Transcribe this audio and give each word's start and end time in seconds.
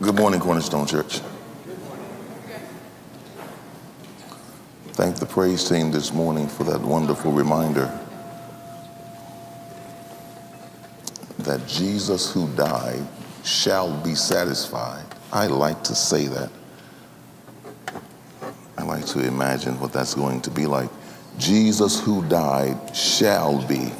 Good 0.00 0.14
morning, 0.14 0.38
Cornerstone 0.38 0.86
Church. 0.86 1.18
Thank 4.92 5.16
the 5.16 5.26
praise 5.26 5.68
team 5.68 5.90
this 5.90 6.12
morning 6.12 6.46
for 6.46 6.62
that 6.64 6.80
wonderful 6.80 7.32
reminder 7.32 7.90
that 11.40 11.66
Jesus 11.66 12.32
who 12.32 12.46
died 12.54 13.04
shall 13.42 13.92
be 14.04 14.14
satisfied. 14.14 15.04
I 15.32 15.48
like 15.48 15.82
to 15.82 15.96
say 15.96 16.28
that. 16.28 16.50
I 18.76 18.84
like 18.84 19.04
to 19.06 19.26
imagine 19.26 19.80
what 19.80 19.92
that's 19.92 20.14
going 20.14 20.42
to 20.42 20.50
be 20.52 20.66
like. 20.66 20.90
Jesus 21.38 21.98
who 21.98 22.24
died 22.28 22.94
shall 22.94 23.66
be 23.66 23.90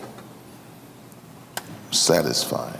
satisfied. 1.90 2.78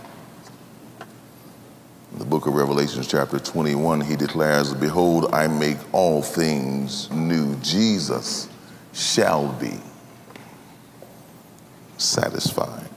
The 2.19 2.25
book 2.25 2.49
of 2.49 2.55
Revelations, 2.55 3.07
chapter 3.07 3.39
21, 3.39 4.01
he 4.01 4.17
declares, 4.17 4.75
Behold, 4.75 5.33
I 5.33 5.47
make 5.47 5.79
all 5.93 6.21
things 6.21 7.09
new. 7.13 7.55
Jesus 7.63 8.49
shall 8.93 9.53
be 9.53 9.79
satisfied. 11.97 12.89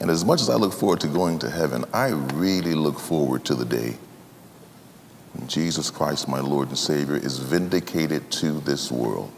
And 0.00 0.10
as 0.10 0.22
much 0.22 0.42
as 0.42 0.50
I 0.50 0.56
look 0.56 0.74
forward 0.74 1.00
to 1.00 1.08
going 1.08 1.38
to 1.38 1.50
heaven, 1.50 1.86
I 1.94 2.08
really 2.08 2.74
look 2.74 2.98
forward 2.98 3.42
to 3.46 3.54
the 3.54 3.64
day 3.64 3.96
when 5.32 5.48
Jesus 5.48 5.90
Christ, 5.90 6.28
my 6.28 6.40
Lord 6.40 6.68
and 6.68 6.76
Savior, 6.76 7.16
is 7.16 7.38
vindicated 7.38 8.30
to 8.32 8.60
this 8.60 8.92
world. 8.92 9.32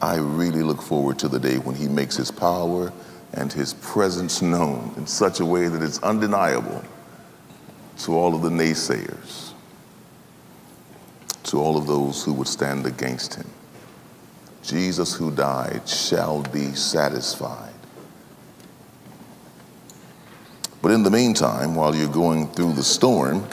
I 0.00 0.16
really 0.16 0.62
look 0.62 0.80
forward 0.80 1.18
to 1.18 1.28
the 1.28 1.38
day 1.38 1.58
when 1.58 1.74
he 1.74 1.88
makes 1.88 2.16
his 2.16 2.30
power 2.30 2.90
and 3.32 3.52
his 3.52 3.74
presence 3.74 4.40
known 4.42 4.94
in 4.96 5.06
such 5.06 5.40
a 5.40 5.44
way 5.44 5.68
that 5.68 5.82
it's 5.82 6.02
undeniable 6.02 6.82
to 7.98 8.16
all 8.16 8.34
of 8.34 8.42
the 8.42 8.50
naysayers, 8.50 9.52
to 11.44 11.58
all 11.58 11.76
of 11.76 11.86
those 11.86 12.24
who 12.24 12.32
would 12.32 12.48
stand 12.48 12.86
against 12.86 13.34
him. 13.34 13.48
Jesus 14.62 15.14
who 15.14 15.30
died 15.30 15.88
shall 15.88 16.42
be 16.42 16.74
satisfied. 16.74 17.72
But 20.82 20.92
in 20.92 21.02
the 21.02 21.10
meantime, 21.10 21.74
while 21.74 21.94
you're 21.94 22.08
going 22.08 22.48
through 22.48 22.74
the 22.74 22.82
storm, 22.82 23.46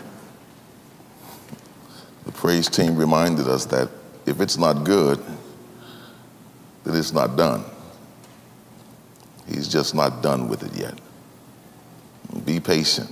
the 2.26 2.32
praise 2.32 2.70
team 2.70 2.96
reminded 2.96 3.48
us 3.48 3.66
that 3.66 3.90
if 4.26 4.40
it's 4.40 4.58
not 4.58 4.84
good, 4.84 5.24
then 6.84 6.96
it's 6.96 7.14
not 7.14 7.36
done. 7.36 7.64
He's 9.48 9.68
just 9.68 9.94
not 9.94 10.22
done 10.22 10.48
with 10.48 10.64
it 10.64 10.74
yet. 10.74 11.00
Be 12.46 12.60
patient. 12.60 13.12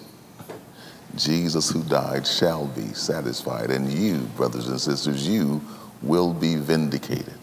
Jesus 1.15 1.69
who 1.69 1.83
died 1.83 2.25
shall 2.25 2.67
be 2.67 2.93
satisfied, 2.93 3.69
and 3.69 3.91
you, 3.91 4.19
brothers 4.38 4.67
and 4.67 4.79
sisters, 4.79 5.27
you 5.27 5.61
will 6.01 6.33
be 6.33 6.55
vindicated. 6.55 7.38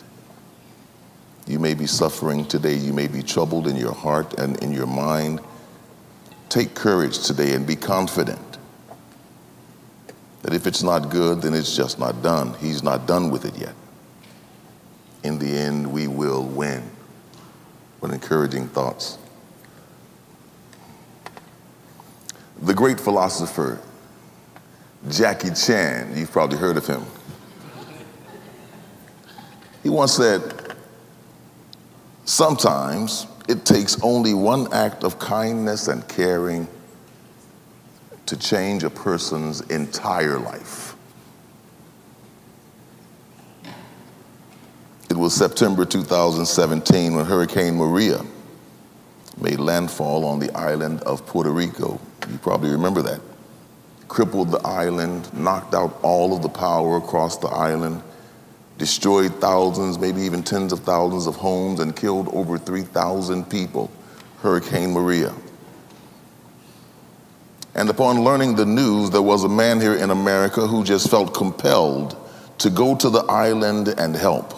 You 1.47 1.59
may 1.59 1.75
be 1.75 1.87
suffering 1.87 2.47
today, 2.47 2.75
you 2.75 2.93
may 2.93 3.09
be 3.09 3.23
troubled 3.23 3.67
in 3.69 3.77
your 3.77 3.95
heart 3.95 4.35
and 4.39 4.63
in 4.63 4.73
your 4.73 4.87
mind. 4.87 5.41
Take 6.49 6.75
courage 6.75 7.27
today 7.27 7.53
and 7.53 7.67
be 7.67 7.77
confident 7.77 8.59
that 10.43 10.55
if 10.55 10.67
it's 10.67 10.83
not 10.83 11.11
good, 11.11 11.43
then 11.43 11.53
it's 11.53 11.77
just 11.77 11.99
not 11.99 12.23
done. 12.23 12.55
He's 12.55 12.83
not 12.83 13.07
done 13.07 13.31
with 13.31 13.45
it 13.45 13.57
yet. 13.57 13.75
In 15.25 15.39
the 15.39 15.49
end, 15.49 15.93
we 15.93 16.07
will 16.07 16.45
win 16.45 16.91
but 18.01 18.11
encouraging 18.11 18.69
thoughts. 18.69 19.19
The 22.63 22.75
great 22.75 22.99
philosopher 22.99 23.81
Jackie 25.09 25.51
Chan, 25.51 26.17
you've 26.17 26.33
probably 26.33 26.59
heard 26.59 26.77
of 26.77 26.87
him. 26.87 27.05
He 29.83 29.89
once 29.89 30.13
said, 30.13 30.43
Sometimes 32.25 33.27
it 33.49 33.65
takes 33.65 33.99
only 34.03 34.35
one 34.35 34.71
act 34.73 35.05
of 35.05 35.19
kindness 35.19 35.89
and 35.89 36.07
caring 36.09 36.69
to 38.27 38.37
change 38.37 38.85
a 38.85 38.91
person's 38.91 39.63
entire 39.63 40.39
life. 40.39 40.95
Was 45.19 45.35
September 45.35 45.85
2017 45.85 47.15
when 47.15 47.25
Hurricane 47.25 47.77
Maria 47.77 48.25
made 49.41 49.59
landfall 49.59 50.25
on 50.25 50.39
the 50.39 50.57
island 50.57 51.03
of 51.03 51.27
Puerto 51.27 51.51
Rico. 51.51 52.01
You 52.31 52.39
probably 52.39 52.71
remember 52.71 53.03
that. 53.03 53.21
Crippled 54.07 54.53
the 54.53 54.61
island, 54.61 55.33
knocked 55.35 55.75
out 55.75 55.99
all 56.03 56.37
of 56.37 56.43
the 56.43 56.49
power 56.49 56.99
across 56.99 57.37
the 57.37 57.49
island, 57.49 58.01
destroyed 58.79 59.35
thousands, 59.41 59.99
maybe 59.99 60.23
even 60.23 60.43
tens 60.43 60.73
of 60.73 60.81
thousands 60.81 61.27
of 61.27 61.35
homes, 61.35 61.81
and 61.81 61.97
killed 61.97 62.29
over 62.33 62.57
3,000 62.57 63.51
people. 63.51 63.91
Hurricane 64.41 64.93
Maria. 64.93 65.35
And 67.75 67.91
upon 67.91 68.23
learning 68.23 68.55
the 68.55 68.67
news, 68.67 69.11
there 69.11 69.23
was 69.23 69.43
a 69.43 69.49
man 69.49 69.81
here 69.81 69.95
in 69.95 70.11
America 70.11 70.67
who 70.67 70.85
just 70.85 71.11
felt 71.11 71.35
compelled 71.35 72.17
to 72.59 72.71
go 72.71 72.95
to 72.97 73.11
the 73.11 73.25
island 73.25 73.89
and 73.89 74.15
help. 74.15 74.58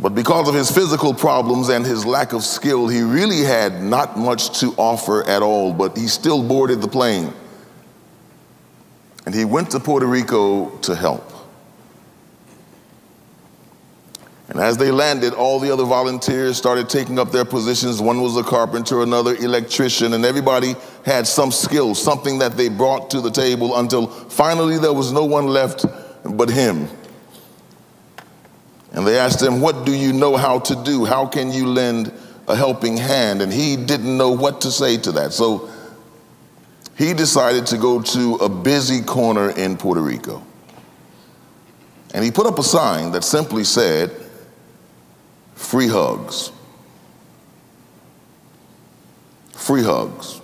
But 0.00 0.14
because 0.14 0.48
of 0.48 0.54
his 0.54 0.70
physical 0.70 1.14
problems 1.14 1.68
and 1.68 1.86
his 1.86 2.04
lack 2.04 2.32
of 2.32 2.42
skill, 2.42 2.88
he 2.88 3.02
really 3.02 3.42
had 3.42 3.80
not 3.80 4.18
much 4.18 4.58
to 4.60 4.74
offer 4.76 5.22
at 5.28 5.40
all, 5.40 5.72
but 5.72 5.96
he 5.96 6.08
still 6.08 6.42
boarded 6.42 6.80
the 6.80 6.88
plane. 6.88 7.32
And 9.24 9.34
he 9.34 9.44
went 9.44 9.70
to 9.70 9.80
Puerto 9.80 10.06
Rico 10.06 10.76
to 10.78 10.94
help. 10.94 11.30
And 14.48 14.60
as 14.60 14.76
they 14.76 14.90
landed, 14.90 15.32
all 15.32 15.58
the 15.58 15.72
other 15.72 15.84
volunteers 15.84 16.58
started 16.58 16.88
taking 16.88 17.18
up 17.18 17.32
their 17.32 17.46
positions. 17.46 18.02
One 18.02 18.20
was 18.20 18.36
a 18.36 18.42
carpenter, 18.42 19.02
another 19.02 19.34
electrician, 19.36 20.12
and 20.12 20.24
everybody 20.24 20.74
had 21.06 21.26
some 21.26 21.50
skill, 21.50 21.94
something 21.94 22.40
that 22.40 22.56
they 22.56 22.68
brought 22.68 23.10
to 23.10 23.20
the 23.20 23.30
table 23.30 23.76
until 23.78 24.06
finally 24.06 24.76
there 24.76 24.92
was 24.92 25.12
no 25.12 25.24
one 25.24 25.46
left 25.46 25.86
but 26.24 26.50
him. 26.50 26.88
And 28.94 29.06
they 29.06 29.18
asked 29.18 29.42
him, 29.42 29.60
What 29.60 29.84
do 29.84 29.92
you 29.92 30.12
know 30.12 30.36
how 30.36 30.60
to 30.60 30.82
do? 30.84 31.04
How 31.04 31.26
can 31.26 31.52
you 31.52 31.66
lend 31.66 32.12
a 32.46 32.54
helping 32.54 32.96
hand? 32.96 33.42
And 33.42 33.52
he 33.52 33.76
didn't 33.76 34.16
know 34.16 34.30
what 34.30 34.60
to 34.62 34.70
say 34.70 34.96
to 34.98 35.12
that. 35.12 35.32
So 35.32 35.68
he 36.96 37.12
decided 37.12 37.66
to 37.66 37.76
go 37.76 38.00
to 38.00 38.34
a 38.36 38.48
busy 38.48 39.02
corner 39.02 39.50
in 39.50 39.76
Puerto 39.76 40.00
Rico. 40.00 40.42
And 42.14 42.24
he 42.24 42.30
put 42.30 42.46
up 42.46 42.58
a 42.60 42.62
sign 42.62 43.10
that 43.12 43.24
simply 43.24 43.64
said, 43.64 44.12
Free 45.56 45.88
hugs. 45.88 46.52
Free 49.52 49.82
hugs. 49.82 50.40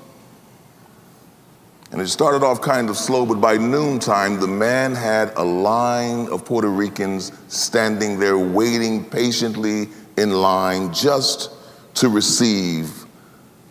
And 1.92 2.00
it 2.00 2.06
started 2.08 2.44
off 2.44 2.60
kind 2.60 2.88
of 2.88 2.96
slow, 2.96 3.26
but 3.26 3.40
by 3.40 3.56
noontime, 3.56 4.38
the 4.38 4.46
man 4.46 4.94
had 4.94 5.32
a 5.36 5.42
line 5.42 6.28
of 6.28 6.44
Puerto 6.44 6.68
Ricans 6.68 7.32
standing 7.48 8.18
there 8.20 8.38
waiting 8.38 9.04
patiently 9.04 9.88
in 10.16 10.30
line 10.30 10.92
just 10.92 11.50
to 11.94 12.08
receive 12.08 13.04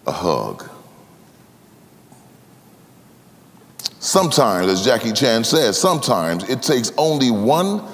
a 0.05 0.11
hug. 0.11 0.69
Sometimes, 4.01 4.67
as 4.67 4.83
Jackie 4.83 5.13
Chan 5.13 5.45
says, 5.45 5.79
sometimes 5.79 6.49
it 6.49 6.61
takes 6.61 6.91
only 6.97 7.31
one 7.31 7.87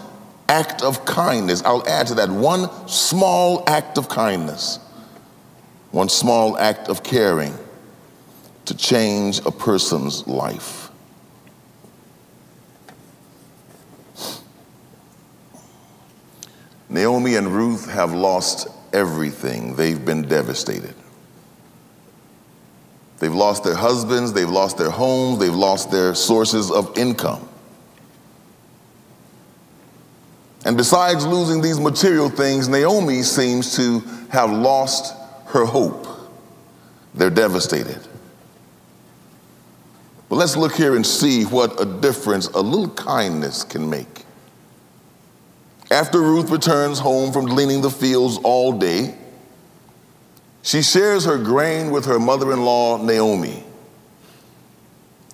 act 0.50 0.82
of 0.82 1.06
kindness. 1.06 1.62
I'll 1.64 1.88
add 1.88 2.08
to 2.08 2.16
that 2.16 2.30
one 2.30 2.70
small 2.88 3.64
act 3.68 3.98
of 4.00 4.10
kindness, 4.10 4.80
one 5.92 6.10
small 6.10 6.58
act 6.58 6.90
of 6.90 7.04
caring 7.04 7.56
to 8.66 8.76
change 8.76 9.40
a 9.46 9.52
person's 9.52 10.26
life. 10.28 10.90
Naomi 16.90 17.36
and 17.36 17.48
Ruth 17.48 17.90
have 17.90 18.14
lost 18.14 18.68
everything. 18.94 19.76
They've 19.76 20.04
been 20.04 20.28
devastated. 20.28 20.96
They've 23.20 23.34
lost 23.34 23.64
their 23.64 23.76
husbands, 23.76 24.34
they've 24.34 24.50
lost 24.50 24.78
their 24.78 24.90
homes, 24.90 25.40
they've 25.40 25.54
lost 25.54 25.90
their 25.90 26.14
sources 26.14 26.70
of 26.70 26.98
income. 26.98 27.48
And 30.66 30.76
besides 30.76 31.26
losing 31.26 31.62
these 31.62 31.80
material 31.80 32.30
things, 32.30 32.68
Naomi 32.68 33.22
seems 33.22 33.76
to 33.76 34.00
have 34.30 34.52
lost 34.52 35.16
her 35.48 35.64
hope. 35.66 36.08
They're 37.14 37.30
devastated. 37.30 38.00
But 40.30 40.36
let's 40.38 40.56
look 40.58 40.74
here 40.74 40.96
and 40.96 41.06
see 41.06 41.44
what 41.44 41.80
a 41.80 41.86
difference 41.86 42.48
a 42.48 42.62
little 42.62 42.90
kindness 42.90 43.64
can 43.64 43.90
make. 43.90 44.26
After 45.92 46.20
Ruth 46.22 46.50
returns 46.50 47.00
home 47.00 47.32
from 47.32 47.46
gleaning 47.46 47.82
the 47.82 47.92
fields 47.92 48.38
all 48.44 48.74
day, 48.74 49.16
She 50.66 50.82
shares 50.82 51.26
her 51.26 51.38
grain 51.38 51.92
with 51.92 52.06
her 52.06 52.18
mother 52.18 52.52
in 52.52 52.66
law, 52.66 52.98
Naomi. 52.98 53.64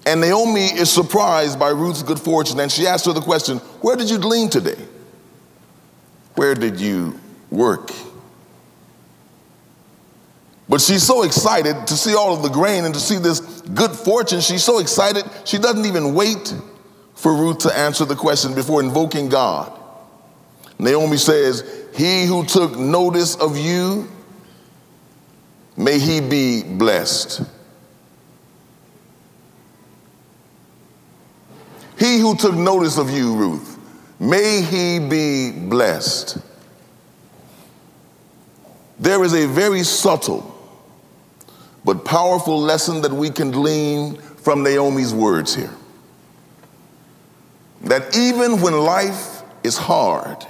And 0.05 0.19
Naomi 0.19 0.65
is 0.65 0.91
surprised 0.91 1.57
by 1.57 1.69
Ruth's 1.69 2.03
good 2.03 2.19
fortune, 2.19 2.59
and 2.59 2.69
she 2.69 2.85
asks 2.85 3.05
her 3.07 3.13
the 3.13 3.21
question 3.21 3.59
Where 3.79 3.95
did 3.95 4.09
you 4.09 4.17
glean 4.19 4.49
today? 4.49 4.75
Where 6.35 6.53
did 6.53 6.81
you 6.81 7.17
work? 7.49 7.91
But 10.67 10.81
she's 10.81 11.03
so 11.03 11.23
excited 11.23 11.87
to 11.87 11.93
see 11.95 12.13
all 12.13 12.35
of 12.35 12.43
the 12.43 12.49
grain 12.49 12.83
and 12.83 12.93
to 12.93 12.99
see 12.99 13.17
this 13.17 13.40
good 13.73 13.91
fortune. 13.91 14.41
She's 14.41 14.63
so 14.63 14.79
excited, 14.79 15.25
she 15.45 15.57
doesn't 15.57 15.85
even 15.85 16.13
wait 16.13 16.53
for 17.15 17.35
Ruth 17.35 17.59
to 17.59 17.77
answer 17.77 18.05
the 18.05 18.15
question 18.15 18.55
before 18.55 18.81
invoking 18.81 19.29
God. 19.29 19.71
Naomi 20.79 21.17
says, 21.17 21.63
He 21.95 22.25
who 22.25 22.45
took 22.45 22.77
notice 22.77 23.35
of 23.35 23.57
you, 23.57 24.09
may 25.77 25.99
he 25.99 26.19
be 26.21 26.63
blessed. 26.63 27.43
He 31.99 32.17
who 32.17 32.35
took 32.35 32.55
notice 32.55 32.97
of 32.97 33.11
you, 33.11 33.35
Ruth, 33.35 33.77
may 34.19 34.63
he 34.63 34.97
be 34.97 35.51
blessed. 35.51 36.39
There 38.97 39.23
is 39.23 39.35
a 39.35 39.47
very 39.47 39.83
subtle 39.83 40.51
but 41.83 42.05
powerful 42.05 42.59
lesson 42.59 43.01
that 43.01 43.11
we 43.11 43.29
can 43.29 43.51
glean 43.51 44.15
from 44.15 44.63
Naomi's 44.63 45.13
words 45.13 45.55
here. 45.55 45.73
That 47.81 48.15
even 48.15 48.61
when 48.61 48.77
life 48.77 49.41
is 49.63 49.77
hard, 49.77 50.45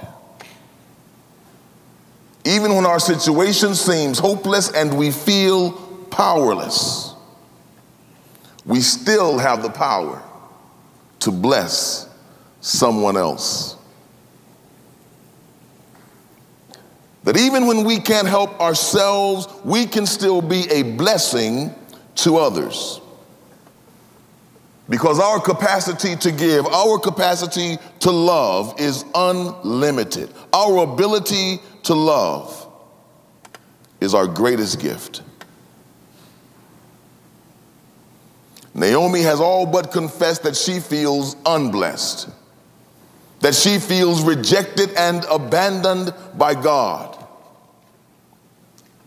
even 2.44 2.74
when 2.74 2.84
our 2.84 2.98
situation 2.98 3.74
seems 3.74 4.18
hopeless 4.18 4.70
and 4.72 4.96
we 4.98 5.10
feel 5.10 5.72
powerless, 6.10 7.14
we 8.64 8.80
still 8.80 9.38
have 9.38 9.62
the 9.62 9.70
power 9.70 10.22
to 11.20 11.30
bless 11.30 12.08
someone 12.60 13.16
else. 13.16 13.76
That 17.24 17.36
even 17.36 17.66
when 17.66 17.84
we 17.84 18.00
can't 18.00 18.26
help 18.26 18.60
ourselves, 18.60 19.46
we 19.64 19.86
can 19.86 20.06
still 20.06 20.42
be 20.42 20.68
a 20.70 20.82
blessing 20.82 21.74
to 22.16 22.36
others. 22.38 23.00
Because 24.88 25.20
our 25.20 25.40
capacity 25.40 26.16
to 26.16 26.32
give, 26.32 26.66
our 26.66 26.98
capacity 26.98 27.78
to 28.00 28.10
love 28.10 28.74
is 28.80 29.04
unlimited. 29.14 30.30
Our 30.52 30.82
ability 30.82 31.60
to 31.84 31.94
love 31.94 32.66
is 34.00 34.14
our 34.14 34.26
greatest 34.26 34.80
gift. 34.80 35.22
Naomi 38.74 39.22
has 39.22 39.40
all 39.40 39.66
but 39.66 39.92
confessed 39.92 40.42
that 40.42 40.56
she 40.56 40.80
feels 40.80 41.36
unblessed, 41.46 42.28
that 43.40 43.54
she 43.54 43.78
feels 43.78 44.22
rejected 44.22 44.90
and 44.96 45.24
abandoned 45.30 46.12
by 46.36 46.54
God. 46.54 47.11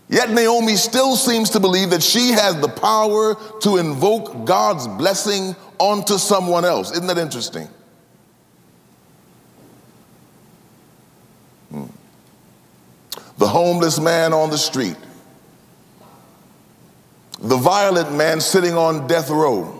Yet 0.08 0.30
Naomi 0.30 0.76
still 0.76 1.16
seems 1.16 1.50
to 1.50 1.60
believe 1.60 1.90
that 1.90 2.02
she 2.02 2.30
has 2.30 2.60
the 2.60 2.68
power 2.68 3.34
to 3.62 3.76
invoke 3.78 4.44
God's 4.44 4.86
blessing 4.86 5.56
onto 5.78 6.16
someone 6.18 6.64
else. 6.64 6.92
Isn't 6.92 7.08
that 7.08 7.18
interesting? 7.18 7.68
Hmm. 11.70 11.86
The 13.38 13.48
homeless 13.48 13.98
man 13.98 14.32
on 14.32 14.50
the 14.50 14.58
street, 14.58 14.96
the 17.40 17.56
violent 17.56 18.14
man 18.14 18.40
sitting 18.40 18.74
on 18.74 19.08
death 19.08 19.28
row, 19.28 19.72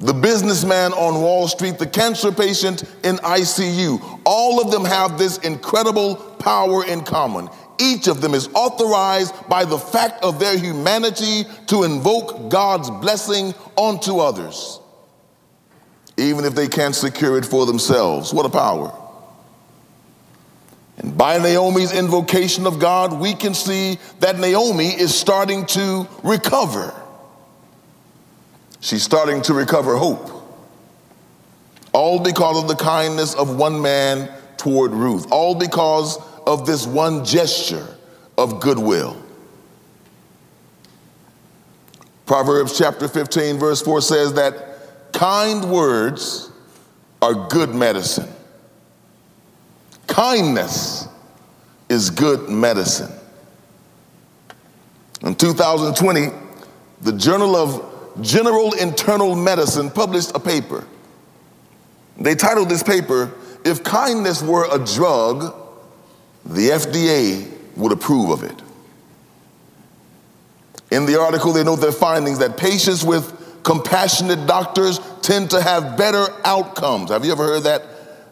the 0.00 0.14
businessman 0.14 0.92
on 0.94 1.20
Wall 1.22 1.46
Street, 1.46 1.78
the 1.78 1.86
cancer 1.86 2.32
patient 2.32 2.84
in 3.04 3.16
ICU, 3.16 4.20
all 4.24 4.60
of 4.60 4.70
them 4.70 4.84
have 4.84 5.18
this 5.18 5.38
incredible 5.38 6.16
power 6.16 6.84
in 6.86 7.02
common. 7.02 7.48
Each 7.78 8.08
of 8.08 8.20
them 8.20 8.34
is 8.34 8.48
authorized 8.54 9.34
by 9.48 9.64
the 9.64 9.78
fact 9.78 10.24
of 10.24 10.38
their 10.38 10.58
humanity 10.58 11.44
to 11.66 11.82
invoke 11.82 12.50
God's 12.50 12.90
blessing 12.90 13.54
onto 13.76 14.18
others, 14.18 14.80
even 16.16 16.44
if 16.44 16.54
they 16.54 16.68
can't 16.68 16.94
secure 16.94 17.36
it 17.36 17.44
for 17.44 17.66
themselves. 17.66 18.32
What 18.32 18.46
a 18.46 18.50
power. 18.50 18.92
And 20.98 21.16
by 21.16 21.38
Naomi's 21.38 21.92
invocation 21.92 22.66
of 22.66 22.78
God, 22.78 23.20
we 23.20 23.34
can 23.34 23.52
see 23.52 23.98
that 24.20 24.38
Naomi 24.38 24.88
is 24.88 25.14
starting 25.14 25.66
to 25.66 26.08
recover. 26.22 26.94
She's 28.80 29.02
starting 29.02 29.42
to 29.42 29.54
recover 29.54 29.96
hope. 29.96 30.30
All 31.92 32.20
because 32.20 32.62
of 32.62 32.68
the 32.68 32.76
kindness 32.76 33.34
of 33.34 33.56
one 33.56 33.82
man 33.82 34.30
toward 34.56 34.92
Ruth. 34.92 35.30
All 35.30 35.54
because 35.54 36.18
of 36.46 36.64
this 36.64 36.86
one 36.86 37.24
gesture 37.24 37.86
of 38.38 38.60
goodwill. 38.60 39.22
Proverbs 42.24 42.76
chapter 42.76 43.08
15, 43.08 43.58
verse 43.58 43.82
4 43.82 44.00
says 44.00 44.34
that 44.34 45.12
kind 45.12 45.70
words 45.70 46.50
are 47.22 47.48
good 47.48 47.74
medicine. 47.74 48.28
Kindness 50.06 51.08
is 51.88 52.10
good 52.10 52.48
medicine. 52.48 53.12
In 55.22 55.34
2020, 55.34 56.28
the 57.02 57.12
Journal 57.12 57.56
of 57.56 58.22
General 58.22 58.72
Internal 58.74 59.34
Medicine 59.34 59.90
published 59.90 60.32
a 60.34 60.40
paper. 60.40 60.86
They 62.18 62.34
titled 62.34 62.68
this 62.68 62.82
paper, 62.82 63.32
If 63.64 63.84
Kindness 63.84 64.42
Were 64.42 64.66
a 64.72 64.84
Drug, 64.84 65.65
the 66.46 66.70
FDA 66.70 67.50
would 67.76 67.92
approve 67.92 68.30
of 68.30 68.42
it. 68.42 68.62
In 70.90 71.04
the 71.06 71.20
article, 71.20 71.52
they 71.52 71.64
note 71.64 71.76
their 71.76 71.92
findings 71.92 72.38
that 72.38 72.56
patients 72.56 73.04
with 73.04 73.62
compassionate 73.64 74.46
doctors 74.46 75.00
tend 75.22 75.50
to 75.50 75.60
have 75.60 75.96
better 75.96 76.26
outcomes. 76.44 77.10
Have 77.10 77.24
you 77.24 77.32
ever 77.32 77.44
heard 77.44 77.64
that? 77.64 77.82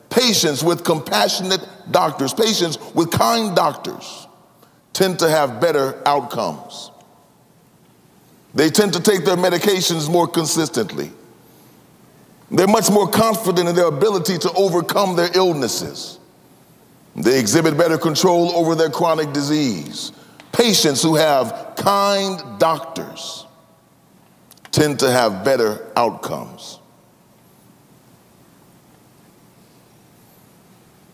Patients 0.09 0.63
with 0.63 0.85
compassionate 0.85 1.67
doctors, 1.91 2.33
patients 2.33 2.79
with 2.95 3.11
kind 3.11 3.57
doctors, 3.57 4.29
tend 4.93 5.19
to 5.19 5.29
have 5.29 5.61
better 5.61 6.01
outcomes. 6.07 6.93
They 8.55 8.71
tend 8.71 8.93
to 8.93 9.01
take 9.01 9.25
their 9.25 9.37
medications 9.37 10.09
more 10.09 10.29
consistently. 10.29 11.11
They're 12.53 12.69
much 12.69 12.89
more 12.89 13.09
confident 13.09 13.69
in 13.69 13.75
their 13.75 13.89
ability 13.89 14.39
to 14.39 14.53
overcome 14.53 15.17
their 15.17 15.31
illnesses. 15.35 16.21
They 17.17 17.39
exhibit 17.39 17.77
better 17.77 17.97
control 17.97 18.51
over 18.57 18.75
their 18.75 18.91
chronic 18.91 19.33
disease. 19.33 20.13
Patients 20.53 21.03
who 21.03 21.15
have 21.15 21.75
kind 21.77 22.59
doctors 22.59 23.47
tend 24.73 24.99
to 25.01 25.11
have 25.11 25.45
better 25.45 25.93
outcomes. 25.97 26.81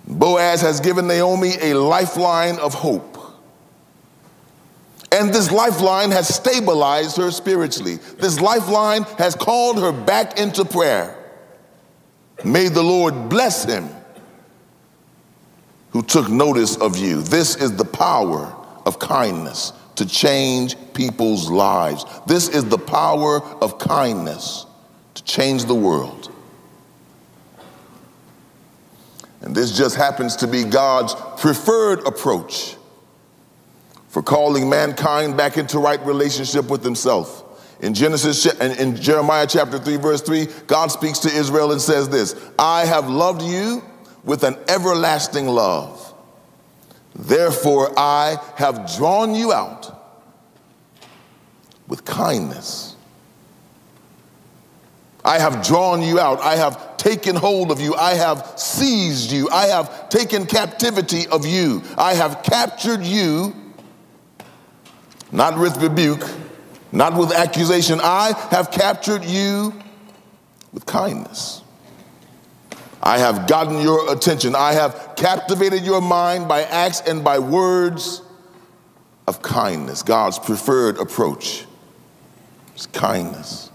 Boaz 0.06 0.60
has 0.62 0.80
given 0.80 1.06
Naomi 1.06 1.52
a 1.60 1.74
lifeline 1.74 2.58
of 2.58 2.74
hope. 2.74 3.18
And 5.12 5.32
this 5.34 5.50
lifeline 5.50 6.10
has 6.12 6.34
stabilized 6.34 7.16
her 7.16 7.30
spiritually. 7.30 7.96
This 8.18 8.40
lifeline 8.40 9.02
has 9.18 9.34
called 9.34 9.78
her 9.78 9.92
back 9.92 10.38
into 10.38 10.64
prayer. 10.64 11.16
May 12.44 12.68
the 12.68 12.82
Lord 12.82 13.28
bless 13.28 13.64
him 13.64 13.88
who 15.90 16.02
took 16.02 16.28
notice 16.28 16.76
of 16.76 16.96
you. 16.96 17.22
This 17.22 17.56
is 17.56 17.76
the 17.76 17.84
power 17.84 18.54
of 18.86 18.98
kindness 18.98 19.72
to 19.96 20.06
change 20.06 20.76
people's 20.94 21.50
lives. 21.50 22.04
This 22.26 22.48
is 22.48 22.64
the 22.64 22.78
power 22.78 23.42
of 23.60 23.78
kindness 23.78 24.66
to 25.14 25.24
change 25.24 25.64
the 25.64 25.74
world. 25.74 26.32
And 29.42 29.54
this 29.54 29.76
just 29.76 29.96
happens 29.96 30.36
to 30.36 30.46
be 30.46 30.64
God's 30.64 31.14
preferred 31.38 32.06
approach 32.06 32.76
for 34.08 34.22
calling 34.22 34.68
mankind 34.68 35.36
back 35.36 35.56
into 35.56 35.78
right 35.78 36.04
relationship 36.04 36.68
with 36.68 36.84
himself. 36.84 37.44
In 37.80 37.94
Genesis 37.94 38.46
and 38.46 38.78
in 38.78 38.96
Jeremiah 38.96 39.46
chapter 39.48 39.78
3 39.78 39.96
verse 39.96 40.20
3, 40.20 40.46
God 40.66 40.88
speaks 40.88 41.20
to 41.20 41.28
Israel 41.28 41.72
and 41.72 41.80
says 41.80 42.08
this, 42.08 42.34
I 42.58 42.84
have 42.84 43.08
loved 43.08 43.42
you 43.42 43.82
with 44.24 44.44
an 44.44 44.56
everlasting 44.68 45.46
love. 45.46 46.14
Therefore, 47.14 47.92
I 47.98 48.36
have 48.56 48.94
drawn 48.96 49.34
you 49.34 49.52
out 49.52 49.96
with 51.88 52.04
kindness. 52.04 52.96
I 55.24 55.38
have 55.38 55.66
drawn 55.66 56.02
you 56.02 56.18
out. 56.18 56.40
I 56.40 56.56
have 56.56 56.96
taken 56.96 57.36
hold 57.36 57.70
of 57.70 57.80
you. 57.80 57.94
I 57.94 58.14
have 58.14 58.54
seized 58.56 59.32
you. 59.32 59.48
I 59.50 59.66
have 59.66 60.08
taken 60.08 60.46
captivity 60.46 61.26
of 61.28 61.44
you. 61.44 61.82
I 61.98 62.14
have 62.14 62.42
captured 62.42 63.02
you 63.02 63.54
not 65.32 65.58
with 65.58 65.76
rebuke, 65.76 66.28
not 66.92 67.16
with 67.16 67.32
accusation. 67.32 68.00
I 68.02 68.32
have 68.50 68.70
captured 68.70 69.24
you 69.24 69.72
with 70.72 70.86
kindness. 70.86 71.62
I 73.02 73.18
have 73.18 73.46
gotten 73.46 73.80
your 73.80 74.12
attention. 74.12 74.54
I 74.54 74.72
have 74.74 75.14
captivated 75.16 75.84
your 75.84 76.00
mind 76.00 76.48
by 76.48 76.62
acts 76.64 77.00
and 77.00 77.24
by 77.24 77.38
words 77.38 78.22
of 79.26 79.42
kindness. 79.42 80.02
God's 80.02 80.38
preferred 80.38 80.98
approach 80.98 81.66
is 82.76 82.86
kindness. 82.86 83.70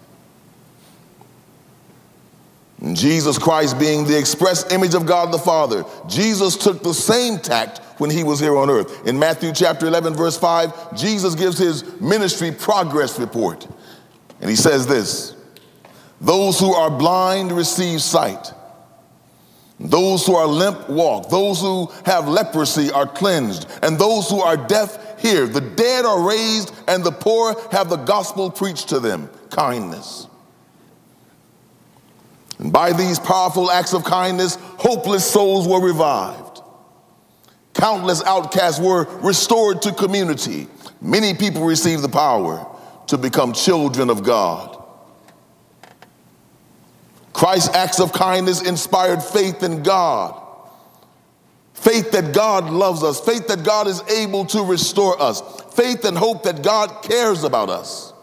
And 2.82 2.96
Jesus 2.96 3.39
Christ 3.39 3.79
being 3.79 4.05
the 4.05 4.17
express 4.17 4.72
image 4.72 4.94
of 4.94 5.05
God 5.05 5.32
the 5.32 5.39
Father, 5.39 5.86
Jesus 6.08 6.55
took 6.55 6.84
the 6.84 6.94
same 6.94 7.39
tact 7.39 7.79
when 8.00 8.10
he 8.10 8.24
was 8.24 8.39
here 8.39 8.58
on 8.58 8.70
earth. 8.70 9.08
In 9.08 9.17
Matthew 9.17 9.53
chapter 9.53 9.88
11, 9.88 10.13
verse 10.13 10.38
5, 10.38 10.96
Jesus 10.96 11.34
gives 11.36 11.58
his 11.58 12.00
ministry 12.00 12.51
progress 12.51 13.17
report. 13.17 13.67
And 14.41 14.50
he 14.50 14.55
says 14.55 14.86
this 14.86 15.36
Those 16.22 16.60
who 16.60 16.74
are 16.74 16.91
blind 16.91 17.51
receive 17.53 18.01
sight. 18.01 18.53
Those 19.79 20.25
who 20.25 20.36
are 20.36 20.48
limp 20.48 20.89
walk. 20.89 21.29
Those 21.29 21.60
who 21.60 21.91
have 22.05 22.27
leprosy 22.27 22.91
are 22.91 23.08
cleansed. 23.08 23.67
And 23.82 23.98
those 24.00 24.29
who 24.29 24.41
are 24.41 24.55
deaf 24.55 25.20
hear. 25.20 25.48
The 25.48 25.62
dead 25.62 26.05
are 26.05 26.22
raised, 26.27 26.74
and 26.88 27.03
the 27.03 27.12
poor 27.12 27.55
have 27.72 27.89
the 27.89 27.98
gospel 27.98 28.50
preached 28.50 28.89
to 28.89 29.00
them. 29.00 29.29
Kindness. 29.50 30.27
And 32.60 32.72
by 32.72 32.94
these 32.94 33.20
powerful 33.20 33.70
acts 33.70 33.94
of 33.94 34.03
kindness, 34.05 34.55
hopeless 34.62 35.29
souls 35.29 35.67
were 35.67 35.82
revived. 35.82 36.62
Countless 37.74 38.24
outcasts 38.24 38.79
were 38.79 39.03
restored 39.20 39.82
to 39.82 39.91
community. 39.91 40.67
Many 41.01 41.34
people 41.34 41.65
received 41.65 42.01
the 42.01 42.10
power 42.10 42.65
to 43.08 43.17
become 43.17 43.51
children 43.51 44.10
of 44.10 44.24
God. 44.24 44.75
Christ's 47.35 47.75
acts 47.75 47.99
of 47.99 48.13
kindness 48.13 48.61
inspired 48.61 49.21
faith 49.21 49.61
in 49.61 49.83
God. 49.83 50.41
Faith 51.73 52.11
that 52.11 52.33
God 52.33 52.69
loves 52.69 53.03
us, 53.03 53.19
faith 53.19 53.49
that 53.49 53.65
God 53.65 53.87
is 53.87 54.01
able 54.09 54.45
to 54.45 54.63
restore 54.63 55.21
us, 55.21 55.41
faith 55.73 56.05
and 56.05 56.17
hope 56.17 56.43
that 56.43 56.63
God 56.63 57.03
cares 57.03 57.43
about 57.43 57.69
us, 57.69 58.13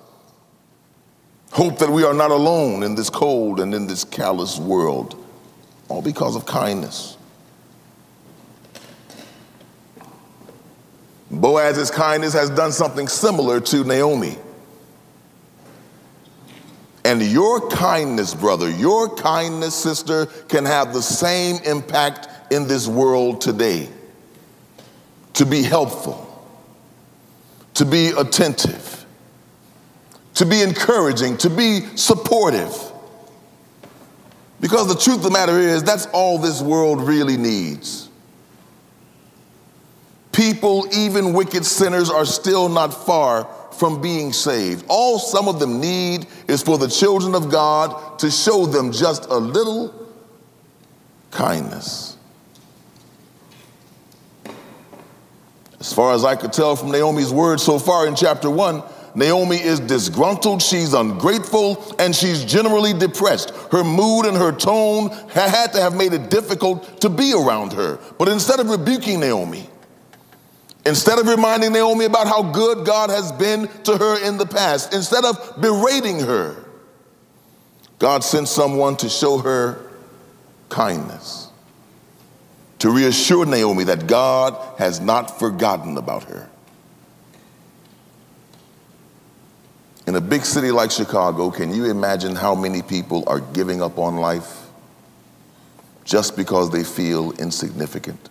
hope 1.50 1.78
that 1.80 1.90
we 1.90 2.04
are 2.04 2.14
not 2.14 2.30
alone 2.30 2.82
in 2.82 2.94
this 2.94 3.10
cold 3.10 3.60
and 3.60 3.74
in 3.74 3.86
this 3.86 4.02
callous 4.02 4.58
world, 4.58 5.22
all 5.90 6.00
because 6.00 6.34
of 6.34 6.46
kindness. 6.46 7.18
Boaz's 11.30 11.90
kindness 11.90 12.32
has 12.32 12.48
done 12.48 12.72
something 12.72 13.08
similar 13.08 13.60
to 13.60 13.84
Naomi. 13.84 14.38
And 17.12 17.20
your 17.20 17.68
kindness, 17.68 18.34
brother, 18.34 18.70
your 18.70 19.14
kindness, 19.14 19.74
sister, 19.74 20.24
can 20.48 20.64
have 20.64 20.94
the 20.94 21.02
same 21.02 21.56
impact 21.56 22.26
in 22.50 22.66
this 22.66 22.88
world 22.88 23.42
today. 23.42 23.90
To 25.34 25.44
be 25.44 25.62
helpful, 25.62 26.26
to 27.74 27.84
be 27.84 28.12
attentive, 28.16 29.04
to 30.36 30.46
be 30.46 30.62
encouraging, 30.62 31.36
to 31.36 31.50
be 31.50 31.80
supportive. 31.98 32.74
Because 34.62 34.88
the 34.88 34.98
truth 34.98 35.18
of 35.18 35.24
the 35.24 35.30
matter 35.30 35.58
is, 35.58 35.82
that's 35.82 36.06
all 36.14 36.38
this 36.38 36.62
world 36.62 37.02
really 37.02 37.36
needs. 37.36 38.08
People, 40.32 40.86
even 40.94 41.34
wicked 41.34 41.66
sinners, 41.66 42.08
are 42.08 42.24
still 42.24 42.70
not 42.70 42.94
far 42.94 43.46
from 43.74 44.00
being 44.00 44.32
saved. 44.32 44.84
All 44.88 45.18
some 45.18 45.48
of 45.48 45.58
them 45.58 45.80
need 45.80 46.26
is 46.48 46.62
for 46.62 46.78
the 46.78 46.88
children 46.88 47.34
of 47.34 47.50
God 47.50 48.18
to 48.20 48.30
show 48.30 48.66
them 48.66 48.92
just 48.92 49.26
a 49.26 49.36
little 49.36 49.94
kindness. 51.30 52.16
As 55.80 55.92
far 55.92 56.14
as 56.14 56.24
I 56.24 56.36
could 56.36 56.52
tell 56.52 56.76
from 56.76 56.92
Naomi's 56.92 57.32
words 57.32 57.62
so 57.62 57.78
far 57.78 58.06
in 58.06 58.14
chapter 58.14 58.48
one, 58.48 58.84
Naomi 59.14 59.56
is 59.56 59.80
disgruntled, 59.80 60.62
she's 60.62 60.94
ungrateful, 60.94 61.94
and 61.98 62.14
she's 62.14 62.44
generally 62.44 62.92
depressed. 62.92 63.50
Her 63.70 63.84
mood 63.84 64.26
and 64.26 64.36
her 64.36 64.52
tone 64.52 65.10
had 65.28 65.72
to 65.72 65.80
have 65.80 65.94
made 65.94 66.12
it 66.12 66.30
difficult 66.30 67.00
to 67.02 67.08
be 67.08 67.34
around 67.34 67.72
her. 67.72 67.98
But 68.18 68.28
instead 68.28 68.60
of 68.60 68.70
rebuking 68.70 69.20
Naomi, 69.20 69.68
Instead 70.84 71.18
of 71.18 71.26
reminding 71.28 71.72
Naomi 71.72 72.06
about 72.06 72.26
how 72.26 72.42
good 72.42 72.84
God 72.84 73.10
has 73.10 73.30
been 73.30 73.68
to 73.84 73.96
her 73.96 74.24
in 74.26 74.36
the 74.36 74.46
past, 74.46 74.92
instead 74.92 75.24
of 75.24 75.60
berating 75.60 76.20
her, 76.20 76.56
God 78.00 78.24
sent 78.24 78.48
someone 78.48 78.96
to 78.96 79.08
show 79.08 79.38
her 79.38 79.88
kindness, 80.68 81.48
to 82.80 82.90
reassure 82.90 83.46
Naomi 83.46 83.84
that 83.84 84.08
God 84.08 84.58
has 84.78 84.98
not 85.00 85.38
forgotten 85.38 85.96
about 85.96 86.24
her. 86.24 86.50
In 90.08 90.16
a 90.16 90.20
big 90.20 90.44
city 90.44 90.72
like 90.72 90.90
Chicago, 90.90 91.52
can 91.52 91.72
you 91.72 91.84
imagine 91.84 92.34
how 92.34 92.56
many 92.56 92.82
people 92.82 93.22
are 93.28 93.38
giving 93.38 93.80
up 93.80 93.98
on 93.98 94.16
life 94.16 94.66
just 96.04 96.36
because 96.36 96.70
they 96.70 96.82
feel 96.82 97.30
insignificant? 97.38 98.28